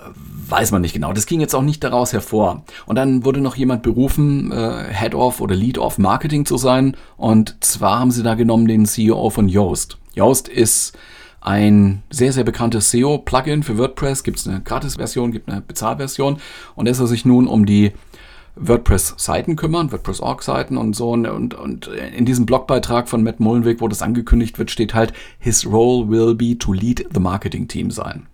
weiß 0.49 0.71
man 0.71 0.81
nicht 0.81 0.93
genau. 0.93 1.13
Das 1.13 1.25
ging 1.25 1.41
jetzt 1.41 1.55
auch 1.55 1.61
nicht 1.61 1.83
daraus 1.83 2.13
hervor. 2.13 2.63
Und 2.85 2.95
dann 2.95 3.25
wurde 3.25 3.41
noch 3.41 3.55
jemand 3.55 3.83
berufen, 3.83 4.51
äh, 4.51 4.85
Head 4.93 5.15
of 5.15 5.41
oder 5.41 5.55
Lead 5.55 5.77
of 5.77 5.97
Marketing 5.97 6.45
zu 6.45 6.57
sein. 6.57 6.95
Und 7.17 7.57
zwar 7.61 7.99
haben 7.99 8.11
sie 8.11 8.23
da 8.23 8.35
genommen 8.35 8.67
den 8.67 8.85
CEO 8.85 9.29
von 9.29 9.47
Yoast. 9.47 9.97
Yoast 10.15 10.47
ist 10.47 10.97
ein 11.45 12.01
sehr, 12.09 12.33
sehr 12.33 12.43
bekanntes 12.43 12.89
SEO-Plugin 12.89 13.61
für 13.61 13.77
WordPress. 13.77 14.23
Gibt 14.23 14.39
es 14.39 14.47
eine 14.47 14.61
Gratis-Version, 14.61 15.31
gibt 15.31 15.47
eine 15.47 15.61
Bezahlversion. 15.61 16.37
Und 16.75 16.87
er 16.87 16.95
soll 16.95 17.05
sich 17.05 17.23
nun 17.23 17.47
um 17.47 17.67
die 17.67 17.91
WordPress-Seiten 18.55 19.55
kümmern, 19.55 19.91
WordPress-Org-Seiten 19.91 20.75
und 20.75 20.95
so. 20.95 21.11
Und, 21.11 21.53
und 21.53 21.87
in 21.87 22.25
diesem 22.25 22.47
Blogbeitrag 22.47 23.07
von 23.07 23.21
Matt 23.21 23.39
Mullenweg, 23.39 23.79
wo 23.79 23.87
das 23.87 24.01
angekündigt 24.01 24.57
wird, 24.57 24.71
steht 24.71 24.95
halt, 24.95 25.13
his 25.37 25.67
role 25.67 26.09
will 26.09 26.33
be 26.33 26.57
to 26.57 26.73
lead 26.73 27.07
the 27.13 27.19
marketing 27.19 27.67
team 27.67 27.91
sein. 27.91 28.25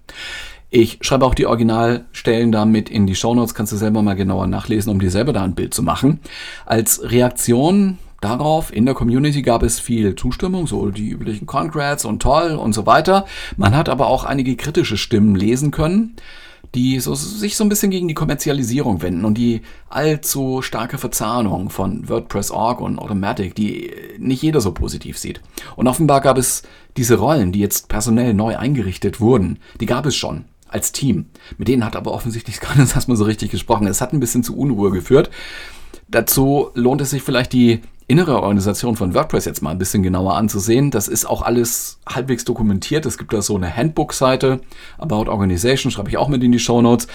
Ich 0.69 0.99
schreibe 1.01 1.25
auch 1.25 1.35
die 1.35 1.47
Originalstellen 1.47 2.53
damit 2.53 2.89
in 2.89 3.07
die 3.07 3.15
Shownotes, 3.15 3.53
kannst 3.53 3.73
du 3.73 3.77
selber 3.77 4.01
mal 4.01 4.15
genauer 4.15 4.47
nachlesen, 4.47 4.89
um 4.89 5.01
dir 5.01 5.11
selber 5.11 5.33
da 5.33 5.43
ein 5.43 5.53
Bild 5.53 5.73
zu 5.73 5.83
machen. 5.83 6.21
Als 6.65 7.01
Reaktion 7.03 7.97
Darauf 8.21 8.71
in 8.71 8.85
der 8.85 8.93
Community 8.93 9.41
gab 9.41 9.63
es 9.63 9.79
viel 9.79 10.15
Zustimmung, 10.15 10.67
so 10.67 10.89
die 10.89 11.09
üblichen 11.09 11.47
Congrats 11.47 12.05
und 12.05 12.21
toll 12.21 12.51
und 12.51 12.73
so 12.73 12.85
weiter. 12.85 13.25
Man 13.57 13.75
hat 13.75 13.89
aber 13.89 14.07
auch 14.07 14.23
einige 14.23 14.55
kritische 14.55 14.95
Stimmen 14.95 15.35
lesen 15.35 15.71
können, 15.71 16.15
die 16.75 16.99
so, 16.99 17.15
sich 17.15 17.57
so 17.57 17.63
ein 17.63 17.69
bisschen 17.69 17.89
gegen 17.89 18.07
die 18.07 18.13
Kommerzialisierung 18.13 19.01
wenden 19.01 19.25
und 19.25 19.39
die 19.39 19.61
allzu 19.89 20.61
starke 20.61 20.99
Verzahnung 20.99 21.71
von 21.71 22.07
WordPress.org 22.07 22.79
und 22.79 22.99
Automatic, 22.99 23.55
die 23.55 23.91
nicht 24.19 24.43
jeder 24.43 24.61
so 24.61 24.71
positiv 24.71 25.17
sieht. 25.17 25.41
Und 25.75 25.87
offenbar 25.87 26.21
gab 26.21 26.37
es 26.37 26.61
diese 26.97 27.15
Rollen, 27.15 27.51
die 27.51 27.59
jetzt 27.59 27.89
personell 27.89 28.35
neu 28.35 28.55
eingerichtet 28.55 29.19
wurden, 29.19 29.57
die 29.79 29.87
gab 29.87 30.05
es 30.05 30.15
schon 30.15 30.45
als 30.67 30.91
Team. 30.91 31.25
Mit 31.57 31.67
denen 31.67 31.83
hat 31.83 31.95
aber 31.95 32.13
offensichtlich 32.13 32.59
gar 32.61 32.77
nicht 32.77 32.95
erstmal 32.95 33.17
so 33.17 33.23
richtig 33.23 33.49
gesprochen. 33.49 33.87
Es 33.87 33.99
hat 33.99 34.13
ein 34.13 34.19
bisschen 34.19 34.43
zu 34.43 34.55
Unruhe 34.55 34.91
geführt. 34.91 35.31
Dazu 36.07 36.69
lohnt 36.73 37.01
es 37.01 37.11
sich 37.11 37.21
vielleicht 37.21 37.53
die 37.53 37.81
innere 38.07 38.41
Organisation 38.41 38.97
von 38.97 39.13
WordPress 39.13 39.45
jetzt 39.45 39.61
mal 39.61 39.71
ein 39.71 39.77
bisschen 39.77 40.03
genauer 40.03 40.35
anzusehen. 40.35 40.91
Das 40.91 41.07
ist 41.07 41.25
auch 41.25 41.41
alles 41.41 41.99
halbwegs 42.07 42.43
dokumentiert. 42.43 43.05
Es 43.05 43.17
gibt 43.17 43.31
da 43.31 43.41
so 43.41 43.55
eine 43.55 43.75
Handbook-Seite, 43.75 44.59
About 44.97 45.31
Organization, 45.31 45.91
schreibe 45.91 46.09
ich 46.09 46.17
auch 46.17 46.27
mit 46.27 46.43
in 46.43 46.51
die 46.51 46.59
Show 46.59 46.81
Notes. 46.81 47.07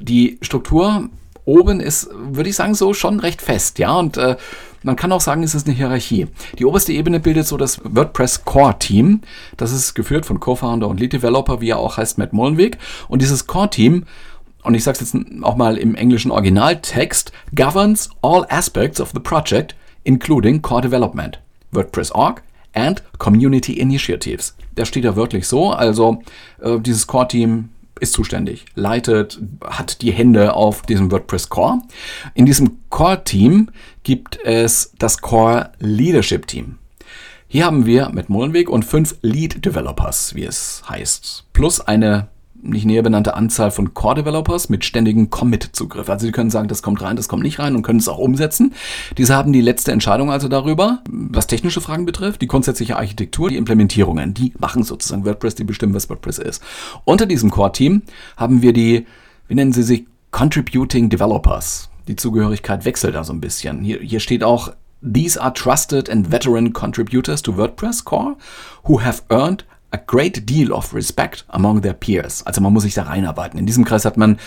Die 0.00 0.38
Struktur 0.40 1.10
oben 1.44 1.80
ist, 1.80 2.08
würde 2.14 2.48
ich 2.48 2.56
sagen, 2.56 2.74
so 2.74 2.94
schon 2.94 3.20
recht 3.20 3.42
fest, 3.42 3.78
ja, 3.78 3.94
und 3.94 4.16
äh, 4.16 4.36
man 4.84 4.96
kann 4.96 5.12
auch 5.12 5.20
sagen, 5.20 5.42
es 5.42 5.54
ist 5.54 5.66
eine 5.66 5.76
Hierarchie. 5.76 6.26
Die 6.58 6.64
oberste 6.64 6.92
Ebene 6.92 7.20
bildet 7.20 7.46
so 7.46 7.56
das 7.56 7.80
WordPress 7.84 8.44
Core 8.44 8.78
Team. 8.78 9.20
Das 9.56 9.70
ist 9.70 9.94
geführt 9.94 10.26
von 10.26 10.40
Co-Founder 10.40 10.88
und 10.88 10.98
Lead 10.98 11.12
Developer, 11.12 11.60
wie 11.60 11.70
er 11.70 11.78
auch 11.78 11.98
heißt, 11.98 12.18
Matt 12.18 12.32
Mullenweg. 12.32 12.78
Und 13.08 13.22
dieses 13.22 13.46
Core 13.46 13.70
Team 13.70 14.04
und 14.62 14.74
ich 14.74 14.84
sage 14.84 14.98
es 15.00 15.12
jetzt 15.12 15.24
auch 15.42 15.56
mal 15.56 15.76
im 15.76 15.94
englischen 15.94 16.30
Originaltext, 16.30 17.32
governs 17.54 18.10
all 18.22 18.46
aspects 18.48 19.00
of 19.00 19.10
the 19.12 19.20
project 19.20 19.74
including 20.04 20.62
core 20.62 20.82
development, 20.82 21.38
WordPress.org 21.72 22.42
and 22.74 23.02
community 23.18 23.78
initiatives. 23.78 24.54
Das 24.74 24.88
steht 24.88 25.04
da 25.04 25.16
wirklich 25.16 25.46
so. 25.46 25.70
Also 25.70 26.22
äh, 26.60 26.78
dieses 26.80 27.06
Core-Team 27.06 27.68
ist 28.00 28.14
zuständig, 28.14 28.64
leitet, 28.74 29.40
hat 29.64 30.02
die 30.02 30.10
Hände 30.10 30.54
auf 30.54 30.82
diesem 30.82 31.10
WordPress 31.10 31.48
Core. 31.50 31.80
In 32.34 32.46
diesem 32.46 32.78
Core-Team 32.90 33.70
gibt 34.02 34.38
es 34.44 34.92
das 34.98 35.18
Core 35.18 35.70
Leadership 35.78 36.46
Team. 36.46 36.78
Hier 37.46 37.66
haben 37.66 37.84
wir 37.84 38.08
mit 38.08 38.30
Mullenweg 38.30 38.70
und 38.70 38.84
fünf 38.84 39.16
Lead 39.20 39.64
Developers, 39.64 40.34
wie 40.34 40.44
es 40.44 40.82
heißt, 40.88 41.44
plus 41.52 41.80
eine 41.80 42.28
nicht 42.62 42.86
näher 42.86 43.02
benannte 43.02 43.34
Anzahl 43.34 43.70
von 43.70 43.92
Core-Developers 43.92 44.68
mit 44.68 44.84
ständigem 44.84 45.30
Commit-Zugriff. 45.30 46.08
Also 46.08 46.26
sie 46.26 46.32
können 46.32 46.50
sagen, 46.50 46.68
das 46.68 46.82
kommt 46.82 47.02
rein, 47.02 47.16
das 47.16 47.28
kommt 47.28 47.42
nicht 47.42 47.58
rein 47.58 47.74
und 47.74 47.82
können 47.82 47.98
es 47.98 48.08
auch 48.08 48.18
umsetzen. 48.18 48.72
Diese 49.18 49.36
haben 49.36 49.52
die 49.52 49.60
letzte 49.60 49.92
Entscheidung 49.92 50.30
also 50.30 50.48
darüber, 50.48 51.02
was 51.08 51.46
technische 51.46 51.80
Fragen 51.80 52.06
betrifft, 52.06 52.40
die 52.40 52.46
grundsätzliche 52.46 52.96
Architektur, 52.96 53.48
die 53.48 53.56
Implementierungen. 53.56 54.32
Die 54.34 54.52
machen 54.58 54.84
sozusagen 54.84 55.24
WordPress, 55.24 55.56
die 55.56 55.64
bestimmen, 55.64 55.94
was 55.94 56.08
WordPress 56.08 56.38
ist. 56.38 56.62
Unter 57.04 57.26
diesem 57.26 57.50
Core-Team 57.50 58.02
haben 58.36 58.62
wir 58.62 58.72
die, 58.72 59.06
wie 59.48 59.54
nennen 59.54 59.72
sie 59.72 59.82
sich, 59.82 60.06
Contributing 60.30 61.10
Developers. 61.10 61.90
Die 62.08 62.16
Zugehörigkeit 62.16 62.84
wechselt 62.84 63.14
da 63.14 63.24
so 63.24 63.32
ein 63.32 63.40
bisschen. 63.40 63.82
Hier, 63.82 64.00
hier 64.00 64.20
steht 64.20 64.42
auch 64.42 64.72
These 65.02 65.40
are 65.40 65.52
trusted 65.52 66.08
and 66.08 66.30
veteran 66.30 66.72
contributors 66.72 67.42
to 67.42 67.56
WordPress 67.56 68.04
Core 68.04 68.36
who 68.84 69.00
have 69.00 69.22
earned 69.30 69.64
a 69.92 69.98
great 69.98 70.48
deal 70.48 70.72
of 70.72 70.94
respect 70.94 71.44
among 71.48 71.82
their 71.82 71.92
peers. 71.92 72.44
Also 72.46 72.60
man 72.60 72.72
muss 72.72 72.82
sich 72.82 72.94
da 72.94 73.04
reinarbeiten. 73.04 73.58
In 73.58 73.66
diesem 73.66 73.84
Kreis 73.84 74.04
hat 74.04 74.16
man 74.16 74.38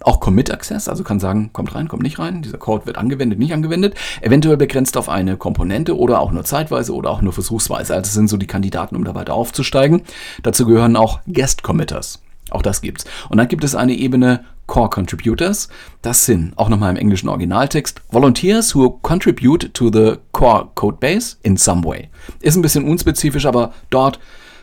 auch 0.00 0.20
Commit 0.20 0.50
Access, 0.50 0.88
also 0.88 1.04
kann 1.04 1.20
sagen, 1.20 1.50
kommt 1.52 1.74
rein, 1.74 1.88
kommt 1.88 2.02
nicht 2.02 2.18
rein. 2.18 2.42
Dieser 2.42 2.58
Code 2.58 2.86
wird 2.86 2.98
angewendet, 2.98 3.38
nicht 3.38 3.52
angewendet. 3.52 3.94
Eventuell 4.20 4.56
begrenzt 4.56 4.96
auf 4.96 5.08
eine 5.08 5.36
Komponente 5.36 5.96
oder 5.96 6.20
auch 6.20 6.32
nur 6.32 6.44
zeitweise 6.44 6.94
oder 6.94 7.10
auch 7.10 7.22
nur 7.22 7.32
versuchsweise. 7.32 7.94
Also 7.94 8.10
sind 8.10 8.28
so 8.28 8.36
die 8.36 8.46
Kandidaten, 8.46 8.96
um 8.96 9.04
da 9.04 9.14
weiter 9.14 9.34
aufzusteigen. 9.34 10.02
Dazu 10.42 10.66
gehören 10.66 10.96
auch 10.96 11.20
Guest 11.26 11.62
Committers. 11.62 12.20
Auch 12.50 12.62
das 12.62 12.82
gibt's. 12.82 13.04
Und 13.28 13.38
dann 13.38 13.48
gibt 13.48 13.64
es 13.64 13.74
eine 13.74 13.94
Ebene 13.94 14.44
Core 14.66 14.90
Contributors. 14.90 15.68
Das 16.02 16.26
sind 16.26 16.52
auch 16.56 16.68
nochmal 16.68 16.90
im 16.90 16.96
englischen 16.96 17.28
Originaltext 17.28 18.02
Volunteers 18.10 18.74
who 18.74 18.90
contribute 19.02 19.72
to 19.74 19.90
the 19.92 20.16
Core 20.32 20.68
Codebase 20.74 21.36
in 21.42 21.56
some 21.56 21.84
way. 21.84 22.08
Ist 22.40 22.56
ein 22.56 22.62
bisschen 22.62 22.84
unspezifisch, 22.84 23.46
aber 23.46 23.72
dort 23.90 24.18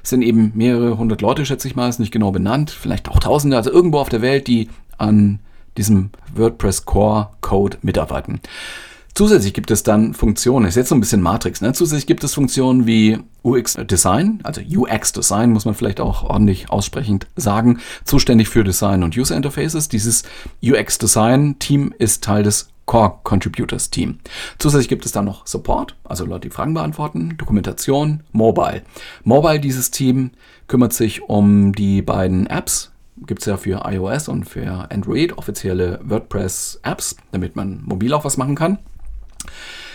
sind 0.10 0.22
eben 0.22 0.52
mehrere 0.56 0.98
hundert 0.98 1.22
Leute, 1.22 1.45
schätze 1.45 1.67
ich 1.67 1.76
mal, 1.76 1.89
ist 1.89 2.00
nicht 2.00 2.12
genau 2.12 2.32
benannt, 2.32 2.72
vielleicht 2.72 3.10
auch 3.10 3.19
Tausende, 3.19 3.58
also 3.58 3.72
irgendwo 3.72 4.00
auf 4.00 4.10
der 4.10 4.22
Welt, 4.22 4.48
die 4.48 4.69
an 4.98 5.39
diesem 5.78 6.10
WordPress 6.36 6.86
Core 6.86 7.30
Code 7.41 7.78
mitarbeiten. 7.82 8.39
Zusätzlich 9.15 9.54
gibt 9.54 9.72
es 9.72 9.84
dann 9.84 10.13
Funktionen, 10.13 10.65
ist 10.65 10.76
jetzt 10.76 10.89
so 10.89 10.95
ein 10.95 11.02
bisschen 11.02 11.22
Matrix, 11.22 11.62
ne? 11.62 11.74
Zusätzlich 11.74 12.08
gibt 12.08 12.24
es 12.24 12.34
Funktionen 12.34 12.86
wie 12.86 13.17
UX 13.43 13.78
Design, 13.89 14.39
also 14.43 14.62
UX 14.62 15.12
Design 15.12 15.52
muss 15.52 15.65
man 15.65 15.74
vielleicht 15.74 16.00
auch 16.00 16.24
ordentlich 16.24 16.69
aussprechend 16.69 17.28
sagen, 17.36 17.80
zuständig 18.06 18.48
für 18.50 18.63
Design 18.63 19.04
und 19.04 19.17
User 19.17 19.36
Interfaces. 19.36 19.89
Dieses 19.89 20.24
UX 20.63 21.00
Design 21.00 21.58
Team 21.60 21.93
ist 21.98 22.24
Teil 22.24 22.43
des 22.43 22.69
Core 22.89 23.19
Contributors 23.21 23.91
Team. 23.91 24.17
Zusätzlich 24.58 24.89
gibt 24.89 25.06
es 25.06 25.12
dann 25.12 25.25
noch 25.25 25.45
Support, 25.45 25.95
also 26.06 26.25
Leute, 26.25 26.47
die 26.47 26.49
Fragen 26.49 26.73
beantworten, 26.73 27.38
Dokumentation, 27.38 28.23
Mobile. 28.32 28.82
Mobile, 29.23 29.60
dieses 29.60 29.91
Team 29.91 30.32
kümmert 30.67 30.93
sich 30.93 31.21
um 31.21 31.71
die 31.71 32.02
beiden 32.02 32.47
Apps. 32.47 32.91
Gibt 33.28 33.41
es 33.41 33.45
ja 33.45 33.58
für 33.58 33.84
iOS 33.86 34.28
und 34.28 34.45
für 34.45 34.89
Android 34.91 35.38
offizielle 35.38 35.99
WordPress-Apps, 36.02 37.17
damit 37.32 37.56
man 37.56 37.84
mobil 37.84 38.12
auch 38.12 38.25
was 38.25 38.38
machen 38.38 38.56
kann. 38.56 38.80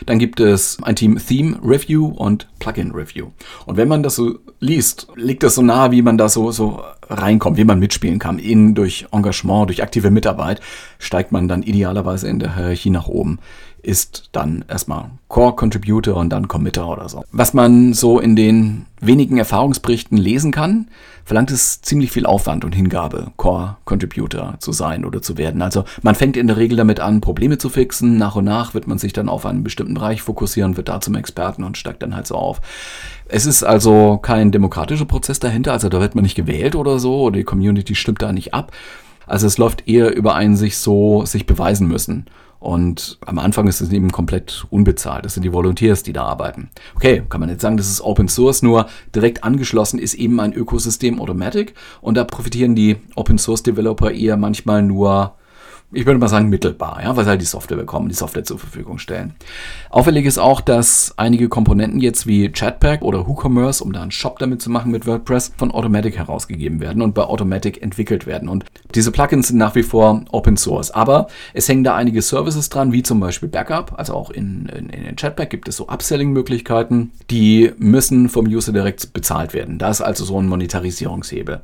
Dann 0.07 0.19
gibt 0.19 0.41
es 0.41 0.79
ein 0.83 0.97
Team 0.97 1.19
Theme 1.19 1.59
Review 1.65 2.07
und 2.07 2.49
Plugin 2.59 2.93
Review. 2.93 3.29
Und 3.67 3.77
wenn 3.77 3.89
man 3.89 4.03
das 4.03 4.17
so 4.17 4.39
liest, 4.61 5.09
liegt 5.17 5.43
das 5.43 5.55
so 5.55 5.63
nahe, 5.63 5.91
wie 5.91 6.03
man 6.03 6.19
da 6.19 6.29
so, 6.29 6.51
so 6.51 6.83
reinkommt, 7.09 7.57
wie 7.57 7.65
man 7.65 7.79
mitspielen 7.79 8.19
kann. 8.19 8.39
In, 8.39 8.75
durch 8.75 9.07
Engagement, 9.13 9.69
durch 9.69 9.83
aktive 9.83 10.11
Mitarbeit 10.11 10.61
steigt 10.99 11.33
man 11.33 11.49
dann 11.49 11.63
idealerweise 11.63 12.29
in 12.29 12.39
der 12.39 12.57
Hierarchie 12.57 12.91
nach 12.91 13.07
oben 13.07 13.39
ist 13.85 14.31
dann 14.33 14.65
erstmal 14.69 15.11
Core 15.29 15.55
Contributor 15.55 16.17
und 16.17 16.31
dann 16.31 16.49
Committer 16.49 16.89
oder 16.89 17.09
so. 17.09 17.25
Was 17.33 17.55
man 17.55 17.93
so 17.93 18.19
in 18.19 18.37
den 18.37 18.87
wenigen 19.01 19.37
Erfahrungsberichten 19.37 20.17
lesen 20.17 20.53
kann, 20.53 20.89
verlangt 21.25 21.51
es 21.51 21.81
ziemlich 21.83 22.11
viel 22.11 22.27
Aufwand 22.27 22.65
und 22.65 22.75
Hingabe, 22.75 23.33
Core 23.37 23.77
Contributor 23.85 24.55
zu 24.59 24.73
sein 24.73 25.05
oder 25.05 25.23
zu 25.23 25.37
werden. 25.39 25.63
Also 25.63 25.85
man 26.03 26.15
fängt 26.15 26.37
in 26.37 26.47
der 26.47 26.57
Regel 26.57 26.77
damit 26.77 27.01
an, 27.01 27.21
Probleme 27.21 27.59
zu 27.59 27.69
fixen. 27.69 28.19
Nach 28.19 28.37
und 28.37 28.45
nach 28.45 28.75
wird 28.75 28.87
man 28.87 28.99
sich 28.99 29.13
dann 29.13 29.29
auf 29.29 29.47
einen 29.47 29.65
bestimmten 29.65 29.95
Bereich 29.95 30.23
fokussieren, 30.23 30.77
wird 30.77 30.89
da 30.89 31.01
zum 31.01 31.15
Experten 31.15 31.65
und 31.65 31.79
steigt 31.79 32.03
dann 32.03 32.15
halt 32.15 32.27
so 32.27 32.35
auf. 32.35 32.61
Es 33.27 33.47
ist 33.47 33.65
also 33.65 34.19
kein 34.19 34.53
demokratischer 34.53 35.07
Prozess 35.07 35.41
dahinter, 35.41 35.73
also 35.73 35.89
da 35.89 36.01
wird 36.01 36.15
man 36.15 36.25
nicht 36.25 36.35
gewählt 36.35 36.75
oder 36.75 36.99
so, 36.99 37.23
oder 37.23 37.37
die 37.37 37.45
Community 37.45 37.95
stimmt 37.95 38.23
da 38.23 38.33
nicht 38.33 38.53
ab. 38.53 38.73
Also 39.27 39.47
es 39.47 39.57
läuft 39.59 39.89
eher 39.89 40.15
über 40.15 40.35
ein 40.35 40.57
sich 40.57 40.77
so, 40.77 41.25
sich 41.25 41.47
beweisen 41.47 41.89
müssen. 41.89 42.27
Und 42.65 43.19
am 43.27 43.39
Anfang 43.39 43.69
ist 43.69 43.83
es 43.83 43.93
eben 43.93 44.11
komplett 44.11 44.65
unbezahlt. 44.71 45.27
Das 45.27 45.35
sind 45.35 45.43
die 45.43 45.53
Volunteers, 45.53 46.03
die 46.03 46.15
da 46.15 46.25
arbeiten. 46.25 46.71
Okay, 46.95 47.23
kann 47.29 47.41
man 47.41 47.51
jetzt 47.51 47.61
sagen, 47.61 47.77
das 47.77 47.91
ist 47.91 48.01
Open 48.01 48.27
Source, 48.27 48.63
nur 48.63 48.87
direkt 49.15 49.45
angeschlossen 49.45 49.99
ist 49.99 50.15
eben 50.15 50.41
ein 50.41 50.55
Ökosystem 50.55 51.21
Automatic. 51.21 51.75
Und 52.01 52.17
da 52.17 52.25
profitieren 52.25 52.75
die 52.75 52.97
Open 53.17 53.37
Source 53.37 53.65
Developer 53.65 54.11
eher 54.13 54.39
manchmal 54.39 54.83
nur 54.83 55.35
ich 55.95 56.07
würde 56.07 56.19
mal 56.19 56.29
sagen, 56.29 56.49
mittelbar, 56.49 57.01
ja, 57.03 57.17
weil 57.17 57.25
sie 57.25 57.31
halt 57.31 57.41
die 57.41 57.47
Software 57.47 57.77
bekommen, 57.77 58.09
die 58.09 58.15
Software 58.15 58.45
zur 58.45 58.59
Verfügung 58.59 58.99
stellen. 58.99 59.35
Auffällig 59.91 60.27
ist 60.27 60.39
auch, 60.39 60.61
dass 60.61 61.15
einige 61.17 61.49
Komponenten 61.49 62.01
jetzt 62.01 62.27
wie 62.27 62.51
Chatpack 62.51 63.03
oder 63.03 63.27
WooCommerce, 63.27 63.83
um 63.83 63.93
da 63.93 64.03
einen 64.03 64.11
Shop 64.11 64.39
damit 64.39 64.61
zu 64.61 64.71
machen 64.71 64.91
mit 64.91 65.07
WordPress, 65.07 65.53
von 65.57 65.71
Automatic 65.71 66.17
herausgegeben 66.19 66.81
werden 66.81 67.03
und 67.03 67.15
bei 67.15 67.23
Automatic 67.23 67.83
entwickelt 67.83 68.27
werden. 68.27 68.49
Und 68.49 68.65
diese 68.95 69.13
Plugins 69.13 69.49
sind 69.49 69.59
nach 69.59 69.75
wie 69.75 69.83
vor 69.83 70.25
Open 70.33 70.57
Source. 70.57 70.91
Aber 70.91 71.29
es 71.53 71.69
hängen 71.69 71.85
da 71.85 71.95
einige 71.95 72.23
Services 72.23 72.69
dran, 72.69 72.93
wie 72.93 73.03
zum 73.03 73.21
Beispiel 73.21 73.49
Backup. 73.49 73.95
Also 73.97 74.15
auch 74.15 74.31
in, 74.31 74.67
in, 74.67 74.89
in 74.91 75.17
Chatpack 75.17 75.51
gibt 75.51 75.69
es 75.69 75.77
so 75.77 75.89
Upselling-Möglichkeiten. 75.89 77.13
Die 77.31 77.73
müssen 77.79 78.29
vom 78.29 78.47
User 78.47 78.73
direkt 78.73 79.13
bezahlt 79.13 79.55
werden. 79.55 79.79
Da 79.79 79.91
ist 79.91 80.01
also 80.01 80.25
so 80.25 80.41
ein 80.41 80.49
Monetarisierungshebel. 80.49 81.61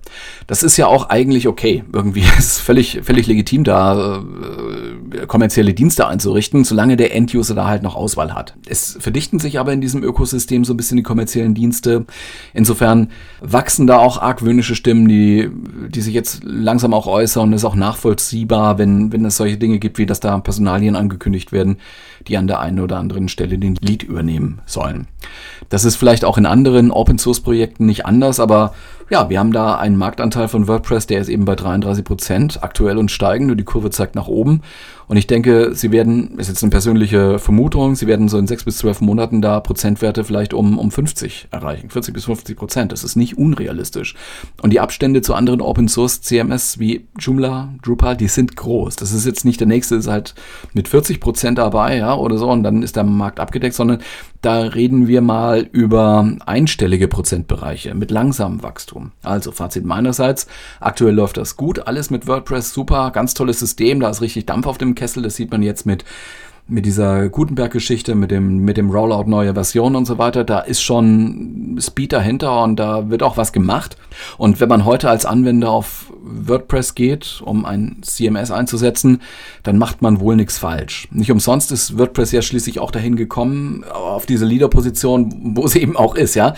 Das 0.47 0.63
ist 0.63 0.77
ja 0.77 0.87
auch 0.87 1.09
eigentlich 1.09 1.49
okay. 1.49 1.85
Irgendwie 1.93 2.21
ist 2.39 2.39
es 2.39 2.59
völlig, 2.59 3.01
völlig 3.03 3.27
legitim, 3.27 3.65
da 3.65 4.20
äh, 4.21 5.27
kommerzielle 5.27 5.75
Dienste 5.75 6.07
einzurichten, 6.07 6.65
solange 6.65 6.97
der 6.97 7.15
End-User 7.15 7.55
da 7.55 7.67
halt 7.67 7.83
noch 7.83 7.95
Auswahl 7.95 8.35
hat. 8.35 8.55
Es 8.69 8.97
verdichten 9.01 9.39
sich 9.39 9.59
aber 9.59 9.73
in 9.73 9.81
diesem 9.81 10.03
Ökosystem 10.03 10.65
so 10.65 10.75
ein 10.75 10.77
bisschen 10.77 10.97
die 10.97 11.03
kommerziellen 11.03 11.55
Dienste. 11.55 12.07
Insofern 12.55 13.11
wachsen 13.41 13.87
da 13.87 13.99
auch 13.99 14.21
argwöhnische 14.21 14.75
Stimmen, 14.75 15.09
die, 15.09 15.51
die 15.89 16.01
sich 16.01 16.15
jetzt 16.15 16.43
langsam 16.45 16.95
auch 16.95 17.07
äußern. 17.07 17.53
Es 17.53 17.63
ist 17.63 17.65
auch 17.65 17.75
nachvollziehbar, 17.75 18.79
wenn, 18.79 19.13
wenn 19.13 19.25
es 19.25 19.37
solche 19.37 19.59
Dinge 19.59 19.79
gibt, 19.79 19.99
wie 19.99 20.07
dass 20.07 20.21
da 20.21 20.39
Personalien 20.39 20.97
angekündigt 20.97 21.53
werden, 21.53 21.79
die 22.27 22.37
an 22.37 22.47
der 22.47 22.61
einen 22.61 22.81
oder 22.81 22.99
anderen 22.99 23.29
Stelle 23.29 23.59
den 23.59 23.77
Lead 23.77 24.03
übernehmen 24.03 24.61
sollen. 24.67 25.07
Das 25.69 25.85
ist 25.85 25.97
vielleicht 25.97 26.25
auch 26.25 26.39
in 26.39 26.47
anderen 26.47 26.91
Open-Source-Projekten 26.91 27.87
nicht 27.87 28.07
anders, 28.07 28.41
aber 28.41 28.75
ja, 29.11 29.29
wir 29.29 29.41
haben 29.41 29.53
da 29.53 29.77
einen 29.77 29.97
Marktanteil 29.97 30.47
von 30.47 30.69
WordPress, 30.69 31.09
der 31.09 31.21
ist 31.21 31.29
eben 31.29 31.45
bei 31.45 31.57
33 31.57 32.05
Prozent 32.05 32.63
aktuell 32.63 32.97
und 32.97 33.11
steigend 33.11 33.51
und 33.51 33.57
die 33.57 33.65
Kurve 33.65 33.91
zeigt 33.91 34.15
nach 34.15 34.29
oben. 34.29 34.63
Und 35.09 35.17
ich 35.17 35.27
denke, 35.27 35.75
sie 35.75 35.91
werden, 35.91 36.39
ist 36.39 36.47
jetzt 36.47 36.63
eine 36.63 36.71
persönliche 36.71 37.41
Vermutung, 37.41 37.97
sie 37.97 38.07
werden 38.07 38.29
so 38.29 38.39
in 38.39 38.47
sechs 38.47 38.63
bis 38.63 38.79
zwölf 38.79 39.01
Monaten 39.01 39.43
da 39.43 39.59
Prozentwerte 39.59 40.23
vielleicht 40.23 40.55
um, 40.55 40.79
um 40.79 40.93
50 40.93 41.49
erreichen. 41.51 41.91
40 41.91 42.15
bis 42.15 42.27
50 42.27 42.57
Prozent. 42.57 42.93
Das 42.93 43.03
ist 43.03 43.17
nicht 43.17 43.37
unrealistisch. 43.37 44.15
Und 44.63 44.71
die 44.71 44.79
Abstände 44.79 45.21
zu 45.21 45.35
anderen 45.35 45.61
Open 45.63 45.89
Source 45.89 46.21
CMS 46.23 46.79
wie 46.79 47.09
Joomla, 47.19 47.75
Drupal, 47.83 48.17
die 48.17 48.29
sind 48.29 48.55
groß. 48.55 48.95
Das 48.95 49.11
ist 49.11 49.27
jetzt 49.27 49.45
nicht 49.45 49.59
der 49.59 49.67
nächste, 49.67 49.97
ist 49.97 50.07
halt 50.07 50.37
mit 50.75 50.87
40 50.87 51.19
Prozent 51.19 51.59
dabei, 51.59 51.97
ja, 51.97 52.15
oder 52.15 52.39
so, 52.39 52.49
und 52.49 52.63
dann 52.63 52.85
ist 52.85 52.95
der 52.95 53.03
Markt 53.03 53.41
abgedeckt, 53.41 53.75
sondern 53.75 53.99
da 54.43 54.61
reden 54.63 55.07
wir 55.07 55.21
mal 55.21 55.69
über 55.73 56.37
einstellige 56.47 57.09
Prozentbereiche 57.09 57.95
mit 57.95 58.11
langsamem 58.11 58.63
Wachstum. 58.63 59.13
Also 59.23 59.53
Fazit 59.53 59.85
meinerseits, 59.85 60.47
aktuell 60.81 61.15
läuft 61.15 61.37
das 61.37 61.57
gut, 61.57 61.87
alles 61.87 62.11
mit 62.11 62.27
WordPress 62.27 62.73
super, 62.73 63.11
ganz 63.11 63.35
tolles 63.35 63.59
System, 63.59 64.01
da 64.01 64.11
ist 64.11 64.23
richtig 64.23 64.47
Dampf 64.47 64.67
auf 64.67 64.79
dem 64.79 64.95
Kessel. 64.95 65.23
Das 65.23 65.37
sieht 65.37 65.51
man 65.51 65.63
jetzt 65.63 65.85
mit 65.85 66.05
mit 66.67 66.87
dieser 66.87 67.29
Gutenberg-Geschichte, 67.29 68.15
mit 68.15 68.31
dem, 68.31 68.59
mit 68.59 68.77
dem 68.77 68.91
Rollout 68.91 69.29
neuer 69.29 69.55
Versionen 69.55 69.97
und 69.97 70.07
so 70.07 70.19
weiter, 70.19 70.45
da 70.45 70.61
ist 70.61 70.83
schon 70.83 71.79
Speed 71.81 72.13
dahinter 72.13 72.63
und 72.63 72.77
da 72.77 73.11
wird 73.11 73.23
auch 73.23 73.37
was 73.37 73.53
gemacht. 73.53 73.97
Und 74.39 74.61
wenn 74.61 74.69
man 74.69 74.85
heute 74.85 75.11
als 75.11 75.27
Anwender 75.27 75.71
auf 75.71 76.13
WordPress 76.23 76.95
geht, 76.95 77.43
um 77.45 77.65
ein 77.65 77.99
CMS 78.03 78.51
einzusetzen, 78.51 79.21
dann 79.63 79.79
macht 79.79 80.03
man 80.03 80.21
wohl 80.21 80.37
nichts 80.37 80.59
falsch. 80.59 81.09
Nicht 81.11 81.33
umsonst 81.33 81.73
ist 81.73 81.99
WordPress 81.99 82.33
ja 82.33 82.43
schließlich 82.43 82.79
auch 82.79 82.91
dahin 82.91 83.17
gekommen, 83.17 83.85
auf 83.85 84.27
diese 84.27 84.45
Leader-Position, 84.45 85.55
wo 85.57 85.67
sie 85.67 85.81
eben 85.81 85.97
auch 85.97 86.15
ist, 86.15 86.35
ja. 86.35 86.55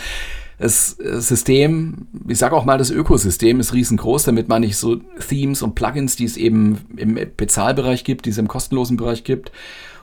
Das 0.59 0.91
System, 0.91 2.07
ich 2.27 2.37
sage 2.37 2.55
auch 2.55 2.63
mal, 2.63 2.77
das 2.77 2.91
Ökosystem 2.91 3.59
ist 3.59 3.73
riesengroß, 3.73 4.23
damit 4.23 4.47
man 4.47 4.61
nicht 4.61 4.77
so 4.77 4.97
Themes 5.27 5.61
und 5.61 5.75
Plugins, 5.75 6.15
die 6.15 6.25
es 6.25 6.37
eben 6.37 6.77
im 6.95 7.19
Bezahlbereich 7.35 8.03
gibt, 8.03 8.25
die 8.25 8.29
es 8.29 8.37
im 8.37 8.47
kostenlosen 8.47 8.95
Bereich 8.95 9.23
gibt. 9.23 9.51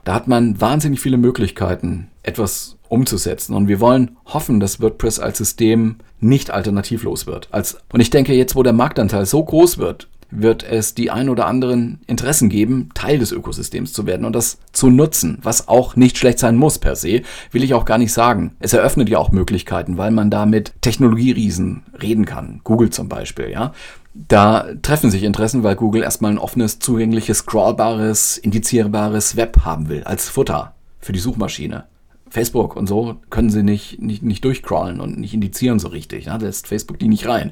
Da 0.05 0.15
hat 0.15 0.29
man 0.29 0.61
wahnsinnig 0.61 1.01
viele 1.01 1.17
Möglichkeiten, 1.17 2.09
etwas 2.23 2.77
umzusetzen. 2.89 3.55
Und 3.55 3.69
wir 3.69 3.81
wollen 3.81 4.17
hoffen, 4.27 4.61
dass 4.61 4.81
WordPress 4.81 5.19
als 5.19 5.39
System 5.39 5.97
nicht 6.19 6.51
alternativlos 6.51 7.27
wird. 7.27 7.49
Als, 7.53 7.79
und 7.93 8.01
ich 8.01 8.11
denke, 8.11 8.35
jetzt, 8.35 8.57
wo 8.57 8.63
der 8.63 8.73
Marktanteil 8.73 9.27
so 9.27 9.43
groß 9.43 9.79
wird, 9.79 10.09
wird 10.31 10.63
es 10.63 10.95
die 10.95 11.11
ein 11.11 11.29
oder 11.29 11.47
anderen 11.47 12.01
Interessen 12.07 12.49
geben, 12.49 12.91
Teil 12.95 13.19
des 13.19 13.33
Ökosystems 13.33 13.93
zu 13.93 14.07
werden 14.07 14.25
und 14.25 14.35
das 14.35 14.59
zu 14.73 14.89
nutzen, 14.91 15.39
was 15.43 15.69
auch 15.69 15.97
nicht 15.97 16.19
schlecht 16.19 16.39
sein 16.39 16.57
muss 16.57 16.79
per 16.79 16.97
se, 16.97 17.23
will 17.51 17.65
ich 17.65 17.75
auch 17.75 17.85
gar 17.85 17.99
nicht 17.99 18.13
sagen. 18.13 18.55
Es 18.61 18.73
eröffnet 18.73 19.09
ja 19.09 19.19
auch 19.19 19.33
Möglichkeiten, 19.33 19.99
weil 19.99 20.11
man 20.11 20.31
da 20.31 20.47
mit 20.47 20.73
Technologieriesen 20.83 21.83
reden 22.01 22.27
kann. 22.27 22.61
Google 22.65 22.91
zum 22.91 23.09
Beispiel, 23.09 23.51
ja. 23.51 23.73
Da 24.13 24.67
treffen 24.83 25.11
sich 25.11 25.23
Interessen, 25.23 25.63
weil 25.63 25.77
Google 25.77 26.03
erstmal 26.03 26.33
ein 26.33 26.39
offenes, 26.39 26.81
zugängliches, 26.81 27.39
scrollbares, 27.39 28.39
indizierbares 28.39 29.37
Web 29.37 29.65
haben 29.65 29.89
will, 29.89 30.03
als 30.05 30.29
Futter 30.29 30.75
für 30.99 31.13
die 31.13 31.21
Suchmaschine. 31.21 31.85
Facebook 32.31 32.77
und 32.77 32.87
so 32.87 33.17
können 33.29 33.51
sie 33.51 33.65
nicht, 33.65 34.01
nicht, 34.01 34.23
nicht 34.23 34.45
durchcrawlen 34.45 35.01
und 35.01 35.19
nicht 35.19 35.35
indizieren 35.35 35.81
so 35.81 35.89
richtig. 35.89 36.27
Ja, 36.27 36.37
lässt 36.37 36.69
Facebook 36.69 36.99
die 36.99 37.09
nicht 37.09 37.27
rein. 37.27 37.51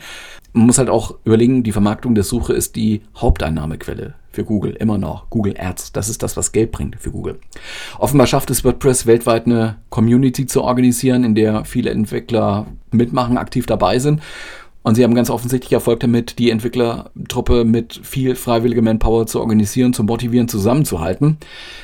Man 0.53 0.67
muss 0.67 0.79
halt 0.79 0.89
auch 0.89 1.17
überlegen, 1.25 1.65
die 1.65 1.73
Vermarktung 1.73 2.15
der 2.15 2.25
Suche 2.25 2.53
ist 2.53 2.77
die 2.77 3.03
Haupteinnahmequelle 3.17 4.15
für 4.31 4.45
Google, 4.45 4.73
immer 4.73 4.97
noch. 4.97 5.31
Google 5.31 5.57
Ads, 5.59 5.93
das 5.93 6.09
ist 6.09 6.23
das, 6.23 6.37
was 6.37 6.53
Geld 6.53 6.71
bringt 6.71 6.97
für 6.97 7.11
Google. 7.11 7.41
Offenbar 7.99 8.29
schafft 8.29 8.51
es 8.51 8.65
WordPress 8.65 9.07
weltweit 9.07 9.47
eine 9.47 9.77
Community 9.91 10.47
zu 10.47 10.63
organisieren, 10.63 11.25
in 11.25 11.35
der 11.35 11.65
viele 11.65 11.91
Entwickler 11.91 12.67
mitmachen, 12.93 13.37
aktiv 13.37 13.67
dabei 13.67 13.99
sind. 13.99 14.23
Und 14.83 14.95
sie 14.95 15.05
haben 15.05 15.15
ganz 15.15 15.29
offensichtlich 15.29 15.73
Erfolg 15.73 16.01
damit, 16.01 16.39
die 16.39 16.51
Entwicklertruppe 16.51 17.65
mit 17.65 18.01
viel 18.03 18.35
freiwilliger 18.35 18.81
Manpower 18.81 19.27
zu 19.27 19.41
organisieren, 19.41 19.93
zu 19.93 20.05
motivieren, 20.05 20.49
zusammenzuhalten. 20.49 21.37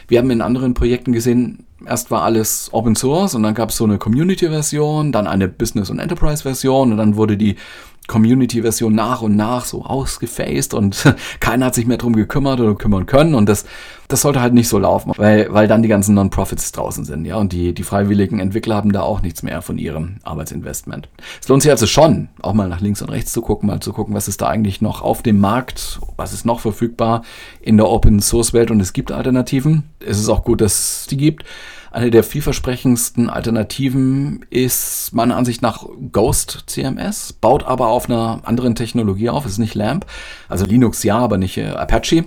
Wir 0.09 0.19
haben 0.19 0.31
in 0.31 0.41
anderen 0.41 0.75
Projekten 0.75 1.13
gesehen, 1.13 1.67
erst 1.87 2.11
war 2.11 2.23
alles 2.23 2.71
Open 2.73 2.97
Source 2.97 3.35
und 3.35 3.43
dann 3.43 3.55
gab 3.55 3.71
es 3.71 3.77
so 3.77 3.85
eine 3.85 3.99
Community-Version, 3.99 5.13
dann 5.13 5.27
eine 5.27 5.49
Business- 5.49 5.91
und 5.91 5.99
Enterprise-Version 5.99 6.93
und 6.93 6.99
dann 6.99 7.17
wurde 7.17 7.37
die 7.37 7.57
Community-Version 8.07 8.95
nach 8.95 9.23
und 9.23 9.35
nach 9.37 9.65
so 9.65 9.85
ausgefaced 9.85 10.75
und 10.75 11.15
keiner 11.41 11.67
hat 11.67 11.75
sich 11.75 11.87
mehr 11.87 11.97
drum 11.97 12.15
gekümmert 12.15 12.61
oder 12.61 12.75
kümmern 12.75 13.07
können 13.07 13.35
und 13.35 13.49
das, 13.49 13.65
das 14.09 14.21
sollte 14.21 14.43
halt 14.43 14.53
nicht 14.53 14.69
so 14.69 14.79
laufen, 14.79 15.13
weil, 15.17 15.53
weil 15.53 15.69
dann 15.69 15.83
die 15.83 15.89
ganzen 15.89 16.15
Non-Profits 16.15 16.73
draußen 16.73 17.05
sind, 17.05 17.25
ja, 17.25 17.37
und 17.37 17.53
die, 17.53 17.73
die 17.73 17.83
freiwilligen 17.83 18.41
Entwickler 18.41 18.77
haben 18.77 18.93
da 18.93 19.03
auch 19.03 19.23
nichts 19.23 19.43
mehr 19.43 19.63
von 19.63 19.79
ihrem 19.79 20.17
Arbeitsinvestment. 20.23 21.09
Es 21.41 21.49
lohnt 21.49 21.63
sich 21.63 21.71
also 21.71 21.87
schon, 21.87 22.29
auch 22.43 22.53
mal 22.53 22.69
nach 22.69 22.81
links 22.81 23.01
und 23.01 23.09
rechts 23.09 23.33
zu 23.33 23.41
gucken, 23.41 23.69
mal 23.69 23.81
zu 23.81 23.93
gucken, 23.93 24.15
was 24.15 24.29
ist 24.29 24.43
da 24.43 24.49
eigentlich 24.49 24.83
noch 24.83 25.01
auf 25.01 25.23
dem 25.23 25.41
Markt, 25.41 26.01
was 26.17 26.33
ist 26.33 26.45
noch 26.45 26.61
verfügbar 26.61 27.23
in 27.63 27.79
der 27.79 27.89
Open-Source-Welt 27.89 28.71
und 28.71 28.81
es 28.81 28.93
gibt 28.93 29.13
Alternativen. 29.13 29.85
Es 30.01 30.19
ist 30.19 30.29
auch 30.29 30.45
gut, 30.45 30.61
dass 30.61 31.01
es 31.01 31.07
die 31.07 31.17
gibt. 31.17 31.45
Eine 31.95 32.11
der 32.11 32.25
vielversprechendsten 32.25 33.31
Alternativen 33.31 34.45
ist 34.51 35.15
meiner 35.15 35.37
Ansicht 35.37 35.63
nach 35.63 35.87
Ghost 36.11 36.65
CMS, 36.67 37.33
baut 37.35 37.63
aber 37.63 37.87
auf 37.87 38.11
einer 38.11 38.41
anderen 38.43 38.75
Technologie 38.75 39.29
auf, 39.29 39.47
ist 39.47 39.59
nicht 39.59 39.77
LAMP, 39.77 40.05
also 40.49 40.67
Linux 40.67 41.05
ja, 41.05 41.17
aber 41.17 41.39
nicht 41.39 41.57
äh, 41.57 41.69
Apache. 41.69 42.25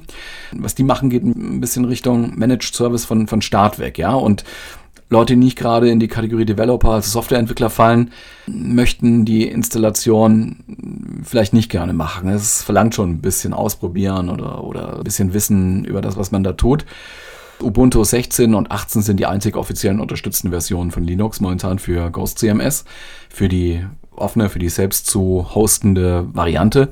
Was 0.53 0.73
die 0.73 0.85
machen, 0.85 1.09
geht 1.09 1.23
ein 1.23 1.59
bisschen 1.59 1.83
Richtung 1.83 2.39
Managed 2.39 2.73
Service 2.73 3.03
von, 3.03 3.27
von 3.27 3.41
Start 3.41 3.77
weg, 3.77 3.97
ja, 3.97 4.13
und 4.13 4.45
Leute, 5.09 5.33
die 5.33 5.39
nicht 5.39 5.57
gerade 5.57 5.89
in 5.89 5.99
die 5.99 6.07
Kategorie 6.07 6.45
Developer, 6.45 6.91
also 6.91 7.09
Softwareentwickler 7.09 7.69
fallen, 7.69 8.11
möchten 8.45 9.25
die 9.25 9.49
Installation 9.49 10.63
vielleicht 11.23 11.51
nicht 11.51 11.69
gerne 11.69 11.91
machen. 11.91 12.29
Es 12.29 12.63
verlangt 12.63 12.95
schon 12.95 13.11
ein 13.11 13.21
bisschen 13.21 13.53
ausprobieren 13.53 14.29
oder, 14.29 14.63
oder 14.63 14.97
ein 14.97 15.03
bisschen 15.03 15.33
Wissen 15.33 15.83
über 15.83 15.99
das, 15.99 16.15
was 16.15 16.31
man 16.31 16.43
da 16.43 16.53
tut. 16.53 16.85
Ubuntu 17.61 18.03
16 18.03 18.53
und 18.53 18.71
18 18.71 19.01
sind 19.01 19.19
die 19.19 19.25
einzig 19.25 19.55
offiziellen 19.55 19.99
unterstützten 19.99 20.49
Versionen 20.49 20.91
von 20.91 21.03
Linux 21.03 21.41
momentan 21.41 21.79
für 21.79 22.09
Ghost 22.11 22.39
CMS. 22.39 22.85
Für 23.29 23.47
die 23.47 23.83
offene, 24.17 24.49
für 24.49 24.59
die 24.59 24.69
selbst 24.69 25.07
zu 25.07 25.47
hostende 25.53 26.27
Variante. 26.33 26.89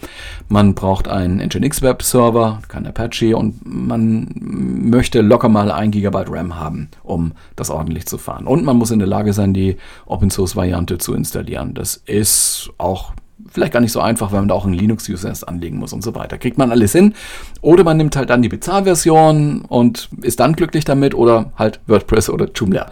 Man 0.47 0.75
braucht 0.75 1.07
einen 1.07 1.39
Nginx 1.39 1.81
Web 1.81 2.03
Server, 2.03 2.61
kein 2.67 2.85
Apache 2.85 3.35
und 3.35 3.61
man 3.65 4.29
möchte 4.35 5.21
locker 5.21 5.49
mal 5.49 5.71
ein 5.71 5.91
Gigabyte 5.91 6.29
RAM 6.29 6.55
haben, 6.55 6.89
um 7.03 7.33
das 7.55 7.69
ordentlich 7.69 8.05
zu 8.05 8.17
fahren. 8.17 8.47
Und 8.47 8.63
man 8.63 8.77
muss 8.77 8.91
in 8.91 8.99
der 8.99 9.07
Lage 9.07 9.33
sein, 9.33 9.53
die 9.53 9.77
Open 10.05 10.29
Source 10.29 10.55
Variante 10.55 10.97
zu 10.97 11.13
installieren. 11.13 11.73
Das 11.73 11.95
ist 12.05 12.69
auch 12.77 13.13
vielleicht 13.55 13.73
gar 13.73 13.79
nicht 13.79 13.91
so 13.91 14.01
einfach, 14.01 14.31
weil 14.31 14.39
man 14.39 14.49
da 14.49 14.53
auch 14.53 14.65
einen 14.65 14.73
Linux-User 14.73 15.29
erst 15.29 15.47
anlegen 15.47 15.77
muss 15.77 15.93
und 15.93 16.03
so 16.03 16.13
weiter. 16.13 16.37
Kriegt 16.37 16.57
man 16.57 16.71
alles 16.71 16.91
hin. 16.91 17.15
Oder 17.61 17.83
man 17.83 17.97
nimmt 17.97 18.15
halt 18.15 18.29
dann 18.29 18.41
die 18.41 18.49
Bezahlversion 18.49 19.61
und 19.61 20.09
ist 20.21 20.39
dann 20.39 20.53
glücklich 20.53 20.85
damit 20.85 21.15
oder 21.15 21.51
halt 21.57 21.79
WordPress 21.87 22.29
oder 22.29 22.49
Joomla. 22.53 22.87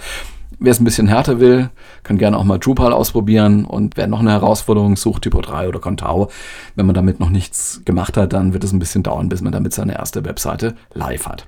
Wer 0.59 0.71
es 0.71 0.79
ein 0.79 0.85
bisschen 0.85 1.07
härter 1.07 1.41
will, 1.41 1.69
kann 2.03 2.17
gerne 2.17 2.37
auch 2.37 2.45
mal 2.45 2.57
Drupal 2.57 2.93
ausprobieren 2.93 3.65
und 3.65 3.97
wer 3.97 4.07
noch 4.07 4.21
eine 4.21 4.31
Herausforderung 4.31 4.95
sucht, 4.95 5.23
Typo 5.23 5.41
3 5.41 5.67
oder 5.67 5.79
Contao, 5.79 6.29
wenn 6.75 6.85
man 6.85 6.95
damit 6.95 7.19
noch 7.19 7.29
nichts 7.29 7.81
gemacht 7.83 8.15
hat, 8.15 8.31
dann 8.31 8.53
wird 8.53 8.63
es 8.63 8.71
ein 8.71 8.79
bisschen 8.79 9.03
dauern, 9.03 9.27
bis 9.27 9.41
man 9.41 9.51
damit 9.51 9.73
seine 9.73 9.95
erste 9.95 10.23
Webseite 10.23 10.75
live 10.93 11.27
hat. 11.27 11.45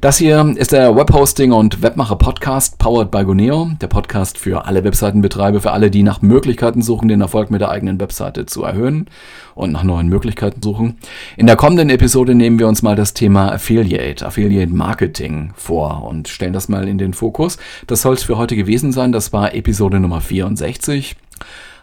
Das 0.00 0.16
hier 0.16 0.54
ist 0.56 0.72
der 0.72 0.96
Webhosting 0.96 1.52
und 1.52 1.82
Webmacher 1.82 2.16
Podcast 2.16 2.78
powered 2.78 3.10
by 3.10 3.24
Guneo, 3.24 3.72
der 3.80 3.88
Podcast 3.88 4.38
für 4.38 4.64
alle 4.64 4.84
Webseitenbetreiber, 4.84 5.60
für 5.60 5.72
alle, 5.72 5.90
die 5.90 6.02
nach 6.02 6.22
Möglichkeiten 6.22 6.80
suchen, 6.80 7.08
den 7.08 7.20
Erfolg 7.20 7.50
mit 7.50 7.60
der 7.60 7.68
eigenen 7.68 8.00
Webseite 8.00 8.46
zu 8.46 8.64
erhöhen 8.64 9.06
und 9.54 9.70
nach 9.70 9.82
neuen 9.82 10.08
Möglichkeiten 10.08 10.62
suchen. 10.62 10.96
In 11.36 11.46
der 11.46 11.56
kommenden 11.56 11.90
Episode 11.90 12.34
nehmen 12.34 12.58
wir 12.58 12.68
uns 12.68 12.82
mal 12.82 12.96
das 12.96 13.12
Thema 13.12 13.52
Affiliate, 13.52 14.24
Affiliate 14.24 14.72
Marketing 14.72 15.52
vor 15.56 16.04
und 16.04 16.28
stellen 16.28 16.54
das 16.54 16.70
mal 16.70 16.88
in 16.88 16.96
den 16.96 17.12
Fokus. 17.12 17.58
Das 17.86 18.00
soll 18.00 18.14
es 18.14 18.22
für 18.22 18.38
heute 18.38 18.56
gewesen 18.56 18.92
sein. 18.92 19.12
Das 19.12 19.32
war 19.34 19.54
Episode 19.54 20.00
Nummer 20.00 20.22
64. 20.22 21.16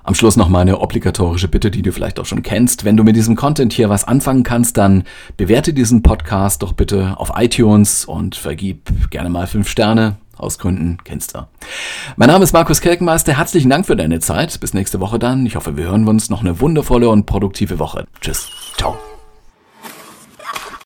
Am 0.09 0.15
Schluss 0.15 0.37
noch 0.37 0.49
meine 0.49 0.79
obligatorische 0.79 1.47
Bitte, 1.47 1.69
die 1.69 1.83
du 1.83 1.91
vielleicht 1.91 2.19
auch 2.19 2.25
schon 2.25 2.41
kennst. 2.41 2.83
Wenn 2.83 2.97
du 2.97 3.03
mit 3.03 3.15
diesem 3.15 3.35
Content 3.35 3.73
hier 3.73 3.91
was 3.91 4.05
anfangen 4.05 4.41
kannst, 4.41 4.75
dann 4.75 5.03
bewerte 5.37 5.71
diesen 5.71 6.01
Podcast 6.01 6.63
doch 6.63 6.73
bitte 6.73 7.13
auf 7.17 7.33
iTunes 7.35 8.05
und 8.05 8.33
vergib 8.33 9.11
gerne 9.11 9.29
mal 9.29 9.45
fünf 9.45 9.69
Sterne. 9.69 10.15
Aus 10.35 10.57
Gründen 10.57 10.97
kennst 11.03 11.35
du. 11.35 11.45
Mein 12.15 12.29
Name 12.29 12.43
ist 12.43 12.53
Markus 12.53 12.81
Kelkenmeister. 12.81 13.37
Herzlichen 13.37 13.69
Dank 13.69 13.85
für 13.85 13.95
deine 13.95 14.19
Zeit. 14.19 14.59
Bis 14.59 14.73
nächste 14.73 14.99
Woche 14.99 15.19
dann. 15.19 15.45
Ich 15.45 15.55
hoffe, 15.55 15.77
wir 15.77 15.83
hören 15.83 16.07
uns. 16.07 16.31
Noch 16.31 16.41
eine 16.41 16.59
wundervolle 16.59 17.07
und 17.07 17.27
produktive 17.27 17.77
Woche. 17.77 18.07
Tschüss. 18.19 18.49